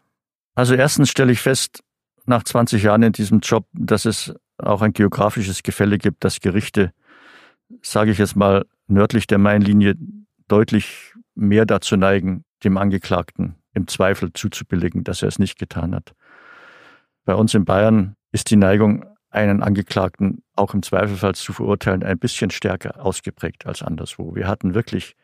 Also 0.54 0.74
erstens 0.74 1.10
stelle 1.10 1.32
ich 1.32 1.40
fest, 1.40 1.82
nach 2.26 2.44
20 2.44 2.84
Jahren 2.84 3.02
in 3.02 3.12
diesem 3.12 3.40
Job, 3.40 3.66
dass 3.72 4.04
es 4.04 4.32
auch 4.58 4.82
ein 4.82 4.92
geografisches 4.92 5.64
Gefälle 5.64 5.98
gibt, 5.98 6.22
dass 6.22 6.40
Gerichte, 6.40 6.92
sage 7.82 8.12
ich 8.12 8.18
jetzt 8.18 8.36
mal, 8.36 8.64
nördlich 8.86 9.26
der 9.26 9.38
Mainlinie 9.38 9.96
deutlich 10.52 11.14
mehr 11.34 11.64
dazu 11.64 11.96
neigen, 11.96 12.44
dem 12.62 12.76
Angeklagten 12.76 13.56
im 13.72 13.88
Zweifel 13.88 14.32
zuzubilligen, 14.34 15.02
dass 15.02 15.22
er 15.22 15.28
es 15.28 15.38
nicht 15.38 15.58
getan 15.58 15.94
hat. 15.94 16.14
Bei 17.24 17.34
uns 17.34 17.54
in 17.54 17.64
Bayern 17.64 18.16
ist 18.32 18.50
die 18.50 18.56
Neigung, 18.56 19.06
einen 19.30 19.62
Angeklagten 19.62 20.42
auch 20.54 20.74
im 20.74 20.82
Zweifelfall 20.82 21.34
zu 21.34 21.54
verurteilen, 21.54 22.02
ein 22.02 22.18
bisschen 22.18 22.50
stärker 22.50 23.02
ausgeprägt 23.02 23.64
als 23.64 23.82
anderswo. 23.82 24.34
Wir 24.34 24.46
hatten 24.46 24.74
wirklich 24.74 25.16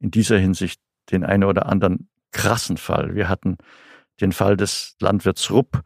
in 0.00 0.10
dieser 0.10 0.38
Hinsicht 0.38 0.80
den 1.12 1.22
einen 1.22 1.44
oder 1.44 1.66
anderen 1.66 2.08
krassen 2.32 2.76
Fall. 2.76 3.14
Wir 3.14 3.28
hatten 3.28 3.58
den 4.20 4.32
Fall 4.32 4.56
des 4.56 4.96
Landwirts 5.00 5.52
Rupp 5.52 5.82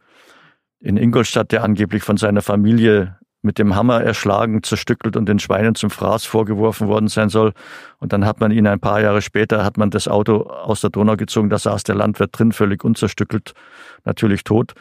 in 0.79 0.97
Ingolstadt, 0.97 1.51
der 1.51 1.63
angeblich 1.63 2.01
von 2.01 2.17
seiner 2.17 2.41
Familie 2.41 3.18
mit 3.41 3.57
dem 3.57 3.75
Hammer 3.75 4.03
erschlagen, 4.03 4.63
zerstückelt 4.63 5.15
und 5.15 5.27
den 5.27 5.39
Schweinen 5.39 5.75
zum 5.75 5.89
Fraß 5.89 6.25
vorgeworfen 6.25 6.87
worden 6.87 7.07
sein 7.07 7.29
soll. 7.29 7.53
Und 7.99 8.11
dann 8.11 8.25
hat 8.25 8.41
man 8.41 8.51
ihn 8.51 8.67
ein 8.67 8.79
paar 8.79 9.01
Jahre 9.01 9.21
später, 9.21 9.63
hat 9.63 9.77
man 9.77 9.89
das 9.89 10.07
Auto 10.07 10.41
aus 10.43 10.81
der 10.81 10.89
Donau 10.89 11.15
gezogen, 11.15 11.49
da 11.49 11.57
saß 11.57 11.83
der 11.83 11.95
Landwirt 11.95 12.37
drin, 12.37 12.51
völlig 12.51 12.83
unzerstückelt, 12.83 13.53
natürlich 14.03 14.43
tot, 14.43 14.73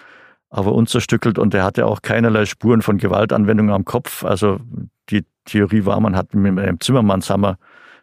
aber 0.51 0.73
unzerstückelt 0.73 1.39
und 1.39 1.55
er 1.55 1.65
hatte 1.65 1.87
auch 1.87 2.03
keinerlei 2.03 2.47
Spuren 2.47 2.83
von 2.83 2.99
Gewaltanwendung 2.99 3.71
am 3.71 3.85
Kopf. 3.85 4.25
Also 4.25 4.59
die 5.11 5.25
Theorie 5.45 5.85
war, 5.85 6.01
man 6.01 6.17
hat 6.17 6.35
mit 6.35 6.59
einem 6.59 6.81
Zimmermannshammer 6.81 7.59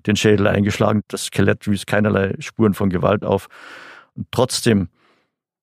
den 0.08 0.16
Schädel 0.16 0.48
eingeschlagen, 0.48 1.02
das 1.08 1.26
Skelett 1.26 1.68
wies 1.68 1.86
keinerlei 1.86 2.36
Spuren 2.40 2.74
von 2.74 2.90
Gewalt 2.90 3.26
auf. 3.26 3.48
Und 4.16 4.28
trotzdem 4.32 4.90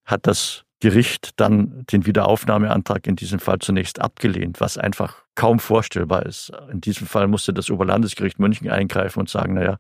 hat 0.05 0.27
das 0.27 0.65
Gericht 0.83 1.39
dann 1.39 1.85
den 1.93 2.07
Wiederaufnahmeantrag 2.07 3.07
in 3.07 3.15
diesem 3.15 3.39
Fall 3.39 3.61
zunächst 3.61 4.01
abgelehnt, 4.01 4.61
was 4.61 4.79
einfach 4.79 5.23
kaum 5.37 5.61
vorstellbar 5.61 6.27
ist. 6.27 6.53
In 6.73 6.81
diesem 6.81 7.07
Fall 7.07 7.29
musste 7.29 7.55
das 7.55 7.71
Oberlandesgericht 7.71 8.41
München 8.41 8.69
eingreifen 8.69 9.21
und 9.21 9.29
sagen, 9.29 9.55
naja, 9.55 9.79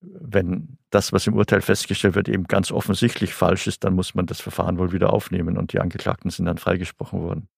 wenn 0.00 0.76
das, 0.90 1.12
was 1.12 1.28
im 1.28 1.34
Urteil 1.34 1.60
festgestellt 1.60 2.16
wird, 2.16 2.28
eben 2.28 2.48
ganz 2.48 2.72
offensichtlich 2.72 3.32
falsch 3.32 3.68
ist, 3.68 3.84
dann 3.84 3.94
muss 3.94 4.16
man 4.16 4.26
das 4.26 4.40
Verfahren 4.40 4.76
wohl 4.76 4.90
wieder 4.90 5.12
aufnehmen 5.12 5.56
und 5.56 5.72
die 5.72 5.78
Angeklagten 5.78 6.32
sind 6.32 6.46
dann 6.46 6.58
freigesprochen 6.58 7.20
worden. 7.20 7.48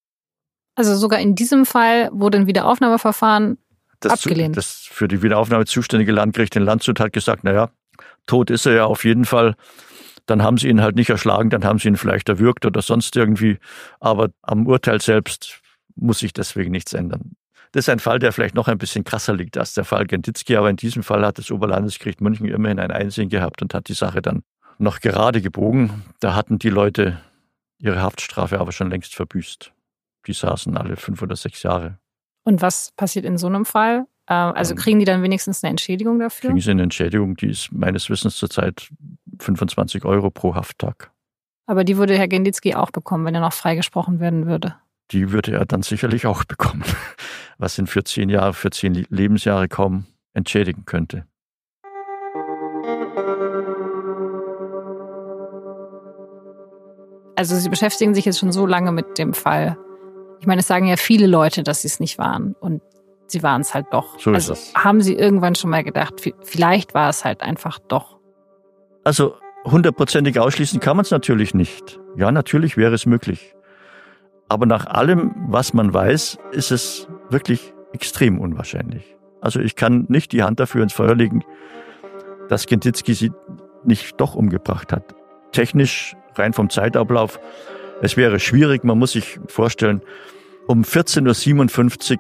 Also 0.75 0.95
sogar 0.95 1.19
in 1.19 1.35
diesem 1.35 1.65
Fall 1.65 2.11
wurde 2.13 2.37
ein 2.37 2.47
Wiederaufnahmeverfahren 2.47 3.57
das, 4.01 4.13
abgelehnt. 4.13 4.59
Das 4.59 4.87
für 4.91 5.09
die 5.09 5.23
Wiederaufnahme 5.23 5.65
zuständige 5.65 6.13
Landgericht 6.13 6.57
in 6.57 6.63
Landshut 6.63 7.01
hat 7.01 7.15
gesagt, 7.15 7.43
naja, 7.43 7.71
tot 8.27 8.51
ist 8.51 8.67
er 8.67 8.75
ja 8.75 8.85
auf 8.85 9.07
jeden 9.07 9.25
Fall 9.25 9.55
dann 10.27 10.43
haben 10.43 10.59
sie 10.59 10.69
ihn 10.69 10.81
halt 10.81 10.97
nicht 10.97 11.11
erschlagen, 11.11 11.51
dann 11.51 11.65
haben 11.65 11.79
sie 11.79 11.89
ihn 11.89 11.97
vielleicht 11.97 12.29
erwürgt 12.29 12.65
oder 12.65 12.83
sonst 12.83 13.17
irgendwie. 13.17 13.59
Aber 14.01 14.31
am 14.43 14.67
Urteil 14.67 15.01
selbst 15.01 15.61
muss 15.95 16.21
sich 16.21 16.33
deswegen 16.33 16.71
nichts 16.71 16.93
ändern. 16.93 17.33
Das 17.73 17.87
ist 17.87 17.89
ein 17.89 18.01
Fall, 18.01 18.19
der 18.19 18.33
vielleicht 18.33 18.55
noch 18.55 18.69
ein 18.69 18.79
bisschen 18.79 19.03
krasser 19.03 19.35
liegt 19.35 19.57
als 19.57 19.73
der 19.75 19.85
Fall 19.85 20.07
Genditzki, 20.07 20.57
aber 20.57 20.69
in 20.69 20.77
diesem 20.77 21.03
Fall 21.03 21.25
hat 21.25 21.39
das 21.39 21.51
Oberlandesgericht 21.51 22.21
München 22.21 22.47
immerhin 22.47 22.79
ein 22.79 22.91
Einsehen 22.91 23.31
gehabt 23.31 23.63
und 23.63 23.73
hat 23.73 23.89
die 23.89 23.95
Sache 23.95 24.21
dann 24.21 24.43
noch 24.79 25.01
gerade 25.01 25.41
gebogen. 25.41 26.03
Da 26.21 26.35
hatten 26.35 26.59
die 26.59 26.69
Leute 26.69 27.19
ihre 27.79 28.03
Haftstrafe 28.03 28.61
aber 28.61 28.73
schon 28.73 28.91
längst 28.91 29.15
verbüßt. 29.15 29.73
Die 30.27 30.33
saßen 30.33 30.77
alle 30.77 30.97
fünf 30.97 31.23
oder 31.23 31.35
sechs 31.35 31.63
Jahre. 31.63 31.99
Und 32.45 32.61
was 32.61 32.93
passiert 32.97 33.25
in 33.25 33.39
so 33.39 33.47
einem 33.47 33.65
Fall? 33.65 34.07
Äh, 34.27 34.35
also 34.35 34.75
ähm, 34.75 34.79
kriegen 34.79 34.99
die 34.99 35.05
dann 35.05 35.23
wenigstens 35.23 35.65
eine 35.65 35.71
Entschädigung 35.71 36.19
dafür? 36.19 36.51
Kriegen 36.51 36.61
sie 36.61 36.71
eine 36.71 36.83
Entschädigung, 36.83 37.37
die 37.37 37.49
ist 37.49 37.73
meines 37.73 38.11
Wissens 38.11 38.37
zurzeit 38.37 38.89
25 39.41 40.05
Euro 40.05 40.31
pro 40.31 40.55
Hafttag. 40.55 41.13
Aber 41.67 41.85
die 41.85 41.97
würde 41.97 42.17
Herr 42.17 42.29
Genditzki 42.29 42.75
auch 42.75 42.91
bekommen, 42.91 43.25
wenn 43.25 43.35
er 43.35 43.41
noch 43.41 43.53
freigesprochen 43.53 44.21
werden 44.21 44.47
würde. 44.47 44.77
Die 45.11 45.31
würde 45.33 45.53
er 45.53 45.67
dann 45.67 45.83
sicherlich 45.83 46.27
auch 46.27 46.45
bekommen, 46.45 46.85
was 47.59 47.79
ihn 47.79 47.87
für 47.87 48.05
zehn 48.05 48.29
Jahre, 48.29 48.55
für 48.55 48.71
zehn 48.71 49.07
Lebensjahre 49.11 49.69
kaum 49.69 50.07
entschädigen 50.35 50.85
könnte. 50.85 51.27
Also 57.37 57.57
Sie 57.57 57.69
beschäftigen 57.69 58.15
sich 58.15 58.25
jetzt 58.25 58.39
schon 58.39 58.53
so 58.53 58.67
lange 58.67 58.93
mit 58.93 59.19
dem 59.19 59.35
Fall. 59.35 59.77
Ich 60.41 60.47
meine, 60.47 60.61
es 60.61 60.67
sagen 60.67 60.87
ja 60.87 60.97
viele 60.97 61.27
Leute, 61.27 61.63
dass 61.63 61.83
sie 61.83 61.89
es 61.89 61.99
nicht 61.99 62.19
waren. 62.19 62.55
Und 62.61 62.83
sie 63.27 63.43
waren 63.43 63.63
es 63.63 63.75
halt 63.75 63.87
doch. 63.91 64.19
So 64.19 64.31
ist 64.31 64.51
also 64.51 64.53
es. 64.53 64.75
haben 64.75 65.01
Sie 65.01 65.15
irgendwann 65.15 65.55
schon 65.55 65.71
mal 65.71 65.83
gedacht, 65.83 66.15
vielleicht 66.43 66.95
war 66.95 67.09
es 67.09 67.25
halt 67.25 67.43
einfach 67.43 67.79
doch. 67.79 68.19
Also 69.05 69.37
hundertprozentig 69.65 70.39
ausschließen 70.39 70.81
kann 70.81 70.97
man 70.97 71.05
es 71.05 71.11
natürlich 71.11 71.55
nicht. 71.55 72.01
Ja, 72.17 72.31
natürlich 72.33 72.77
wäre 72.77 72.95
es 72.95 73.07
möglich. 73.07 73.55
Aber 74.49 74.67
nach 74.67 74.87
allem, 74.87 75.35
was 75.49 75.73
man 75.73 75.93
weiß, 75.95 76.39
ist 76.53 76.71
es 76.71 77.09
wirklich 77.31 77.73
extrem 77.93 78.39
unwahrscheinlich. 78.39 79.17
Also 79.41 79.61
ich 79.61 79.77
kann 79.77 80.07
nicht 80.09 80.33
die 80.33 80.43
Hand 80.43 80.61
dafür 80.61 80.83
ins 80.83 80.93
Feuer 80.93 81.15
legen, 81.15 81.43
dass 82.49 82.67
Genditzki 82.67 83.15
sie 83.15 83.33
nicht 83.85 84.21
doch 84.21 84.35
umgebracht 84.35 84.93
hat. 84.93 85.15
Technisch, 85.53 86.15
rein 86.35 86.53
vom 86.53 86.71
Zeitablauf, 86.71 87.41
es 88.01 88.17
wäre 88.17 88.41
schwierig. 88.41 88.85
Man 88.85 88.99
muss 88.99 89.13
sich 89.13 89.39
vorstellen, 89.47 90.03
um 90.67 90.83
14.57 90.83 92.13
Uhr 92.13 92.19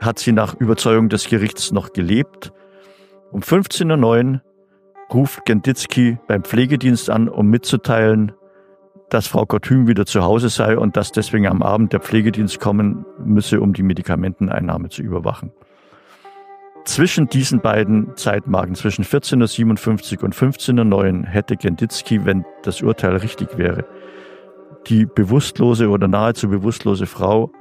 hat 0.00 0.18
sie 0.18 0.32
nach 0.32 0.54
Überzeugung 0.54 1.08
des 1.08 1.28
Gerichts 1.28 1.72
noch 1.72 1.92
gelebt. 1.92 2.52
Um 3.30 3.40
15.09 3.40 4.34
Uhr 4.34 4.40
ruft 5.12 5.44
Genditzki 5.44 6.18
beim 6.26 6.42
Pflegedienst 6.42 7.10
an, 7.10 7.28
um 7.28 7.48
mitzuteilen, 7.48 8.32
dass 9.10 9.26
Frau 9.26 9.44
Kortüm 9.44 9.86
wieder 9.86 10.06
zu 10.06 10.22
Hause 10.22 10.48
sei 10.48 10.78
und 10.78 10.96
dass 10.96 11.12
deswegen 11.12 11.46
am 11.46 11.62
Abend 11.62 11.92
der 11.92 12.00
Pflegedienst 12.00 12.60
kommen 12.60 13.04
müsse, 13.22 13.60
um 13.60 13.74
die 13.74 13.82
Medikamenteneinnahme 13.82 14.88
zu 14.88 15.02
überwachen. 15.02 15.52
Zwischen 16.84 17.28
diesen 17.28 17.60
beiden 17.60 18.16
Zeitmarken, 18.16 18.74
zwischen 18.74 19.04
14.57 19.04 20.18
Uhr 20.18 20.24
und 20.24 20.34
15.09 20.34 21.20
Uhr, 21.20 21.26
hätte 21.26 21.56
Genditzki, 21.56 22.24
wenn 22.24 22.44
das 22.62 22.82
Urteil 22.82 23.16
richtig 23.16 23.56
wäre, 23.56 23.84
die 24.88 25.06
bewusstlose 25.06 25.90
oder 25.90 26.08
nahezu 26.08 26.48
bewusstlose 26.48 27.06
Frau, 27.06 27.52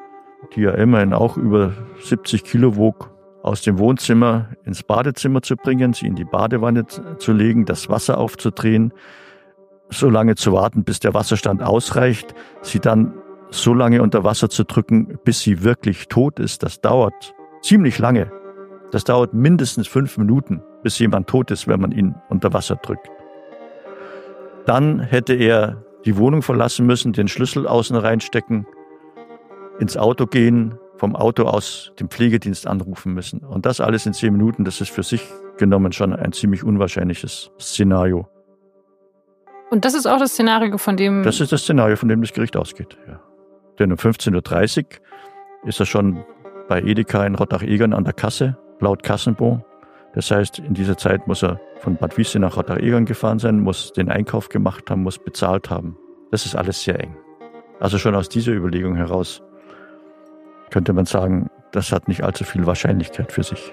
die 0.56 0.62
ja 0.62 0.72
immerhin 0.72 1.14
auch 1.14 1.38
über 1.38 1.74
70 2.02 2.44
Kilo 2.44 2.78
wog, 2.78 3.12
aus 3.44 3.62
dem 3.62 3.80
Wohnzimmer 3.80 4.50
ins 4.66 4.84
Badezimmer 4.84 5.42
zu 5.42 5.56
bringen, 5.56 5.94
sie 5.94 6.08
in 6.08 6.16
die 6.16 6.26
Badewanne 6.26 6.86
zu 6.86 7.34
legen, 7.34 7.66
das 7.66 7.90
Wasser 7.90 8.18
aufzudrehen, 8.18 8.94
so 9.90 10.10
lange 10.10 10.36
zu 10.36 10.54
warten, 10.54 10.84
bis 10.84 11.00
der 11.00 11.14
Wasserstand 11.14 11.62
ausreicht, 11.64 12.34
sie 12.62 12.80
dann 12.80 13.14
so 13.50 13.74
lange 13.74 14.02
unter 14.02 14.24
Wasser 14.24 14.50
zu 14.50 14.64
drücken, 14.64 15.20
bis 15.26 15.42
sie 15.42 15.64
wirklich 15.64 16.08
tot 16.08 16.40
ist. 16.40 16.64
Das 16.64 16.80
dauert 16.82 17.34
ziemlich 17.62 18.00
lange. 18.00 18.32
Das 18.92 19.04
dauert 19.04 19.34
mindestens 19.34 19.88
fünf 19.88 20.18
Minuten, 20.18 20.62
bis 20.84 21.00
jemand 21.00 21.28
tot 21.28 21.52
ist, 21.52 21.68
wenn 21.68 21.82
man 21.82 21.92
ihn 21.92 22.16
unter 22.30 22.54
Wasser 22.54 22.76
drückt. 22.78 23.10
Dann 24.66 25.00
hätte 25.00 25.34
er 25.34 25.84
die 26.06 26.18
Wohnung 26.18 26.42
verlassen 26.42 26.86
müssen, 26.86 27.14
den 27.14 27.28
Schlüssel 27.28 27.68
außen 27.68 27.96
reinstecken, 27.96 28.66
ins 29.80 29.98
Auto 29.98 30.26
gehen, 30.26 30.78
vom 31.02 31.16
Auto 31.16 31.46
aus 31.46 31.92
den 32.00 32.10
Pflegedienst 32.10 32.68
anrufen 32.68 33.16
müssen. 33.16 33.40
Und 33.40 33.66
das 33.66 33.82
alles 33.82 34.06
in 34.06 34.14
zehn 34.14 34.34
Minuten, 34.34 34.66
das 34.66 34.82
ist 34.82 34.92
für 34.92 35.02
sich 35.02 35.28
genommen 35.58 35.94
schon 35.94 36.14
ein 36.14 36.32
ziemlich 36.32 36.64
unwahrscheinliches 36.64 37.50
Szenario. 37.60 38.28
Und 39.72 39.84
das 39.84 39.96
ist 39.96 40.06
auch 40.06 40.20
das 40.20 40.34
Szenario, 40.34 40.78
von 40.78 40.98
dem. 40.98 41.24
Das 41.24 41.40
ist 41.40 41.52
das 41.52 41.62
Szenario, 41.62 41.96
von 41.96 42.08
dem 42.08 42.22
das 42.22 42.34
Gericht 42.34 42.56
ausgeht, 42.56 43.00
ja. 43.08 43.20
Denn 43.80 43.92
um 43.92 43.98
15.30 43.98 44.84
Uhr 44.84 45.68
ist 45.68 45.80
er 45.80 45.88
schon 45.88 46.24
bei 46.70 46.80
Edeka 46.84 47.26
in 47.26 47.34
Rottach-Egern 47.34 47.94
an 47.94 48.04
der 48.04 48.14
Kasse, 48.14 48.56
laut 48.80 49.02
Kassenbo. 49.02 49.66
Das 50.14 50.30
heißt, 50.30 50.60
in 50.60 50.76
dieser 50.76 50.98
Zeit 50.98 51.26
muss 51.26 51.42
er 51.42 51.60
von 51.80 51.96
Bad 51.96 52.16
Wiese 52.20 52.38
nach 52.38 52.58
Rottach-Egern 52.58 53.06
gefahren 53.06 53.40
sein, 53.40 53.60
muss 53.60 53.92
den 53.92 54.12
Einkauf 54.12 54.50
gemacht 54.50 54.92
haben, 54.92 55.02
muss 55.02 55.18
bezahlt 55.18 55.72
haben. 55.72 55.98
Das 56.30 56.46
ist 56.46 56.56
alles 56.56 56.84
sehr 56.84 57.00
eng. 57.00 57.18
Also 57.80 57.98
schon 57.98 58.14
aus 58.14 58.30
dieser 58.30 58.52
Überlegung 58.52 58.94
heraus 58.94 59.42
könnte 60.72 60.94
man 60.94 61.06
sagen, 61.06 61.50
das 61.72 61.92
hat 61.92 62.08
nicht 62.08 62.24
allzu 62.24 62.44
viel 62.44 62.66
Wahrscheinlichkeit 62.66 63.32
für 63.32 63.44
sich. 63.44 63.72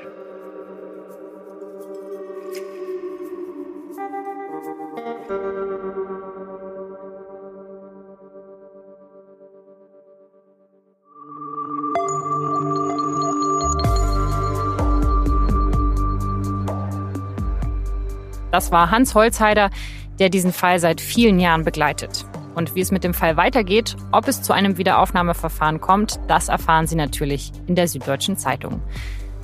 Das 18.51 18.73
war 18.73 18.91
Hans 18.91 19.15
Holzheider, 19.15 19.71
der 20.19 20.31
diesen 20.31 20.53
Fall 20.53 20.81
seit 20.81 21.01
vielen 21.01 21.39
Jahren 21.39 21.65
begleitet. 21.65 22.27
Und 22.59 22.75
wie 22.75 22.81
es 22.81 22.90
mit 22.90 23.05
dem 23.05 23.14
Fall 23.14 23.37
weitergeht, 23.37 23.94
ob 24.11 24.27
es 24.27 24.42
zu 24.42 24.53
einem 24.53 24.79
Wiederaufnahmeverfahren 24.79 25.81
kommt, 25.81 26.18
das 26.27 26.49
erfahren 26.49 26.88
Sie 26.88 26.97
natürlich 26.97 27.53
in 27.68 27.77
der 27.77 27.87
Süddeutschen 27.87 28.37
Zeitung. 28.37 28.83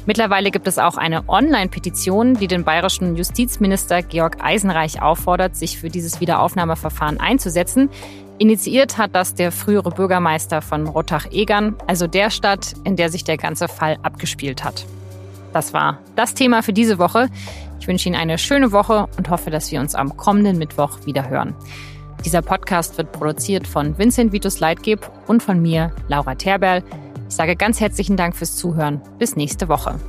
Mittlerweile 0.04 0.50
gibt 0.50 0.66
es 0.66 0.80
auch 0.80 0.96
eine 0.96 1.28
Online-Petition, 1.28 2.34
die 2.34 2.48
den 2.48 2.64
bayerischen 2.64 3.14
Justizminister 3.14 4.02
Georg 4.02 4.38
Eisenreich 4.42 5.00
auffordert, 5.00 5.54
sich 5.54 5.78
für 5.78 5.90
dieses 5.90 6.20
Wiederaufnahmeverfahren 6.20 7.20
einzusetzen. 7.20 7.88
Initiiert 8.38 8.98
hat 8.98 9.14
das 9.14 9.36
der 9.36 9.52
frühere 9.52 9.90
Bürgermeister 9.90 10.60
von 10.60 10.88
Rottach-Egern, 10.88 11.76
also 11.86 12.08
der 12.08 12.30
Stadt, 12.30 12.74
in 12.82 12.96
der 12.96 13.10
sich 13.10 13.22
der 13.22 13.36
ganze 13.36 13.68
Fall 13.68 13.96
abgespielt 14.02 14.64
hat. 14.64 14.86
Das 15.52 15.72
war 15.72 15.98
das 16.16 16.34
Thema 16.34 16.64
für 16.64 16.72
diese 16.72 16.98
Woche. 16.98 17.28
Ich 17.78 17.86
wünsche 17.86 18.08
Ihnen 18.08 18.18
eine 18.18 18.38
schöne 18.38 18.72
Woche 18.72 19.06
und 19.16 19.30
hoffe, 19.30 19.50
dass 19.50 19.70
wir 19.70 19.78
uns 19.78 19.94
am 19.94 20.16
kommenden 20.16 20.58
Mittwoch 20.58 21.06
wieder 21.06 21.28
hören. 21.28 21.54
Dieser 22.24 22.40
Podcast 22.40 22.96
wird 22.96 23.12
produziert 23.12 23.66
von 23.66 23.98
Vincent 23.98 24.32
Vitus 24.32 24.58
Leitgeb 24.58 25.10
und 25.26 25.42
von 25.42 25.60
mir, 25.60 25.92
Laura 26.08 26.34
Terberl. 26.34 26.82
Ich 27.28 27.34
sage 27.34 27.54
ganz 27.54 27.80
herzlichen 27.80 28.16
Dank 28.16 28.34
fürs 28.34 28.56
Zuhören. 28.56 29.02
Bis 29.18 29.36
nächste 29.36 29.68
Woche. 29.68 30.00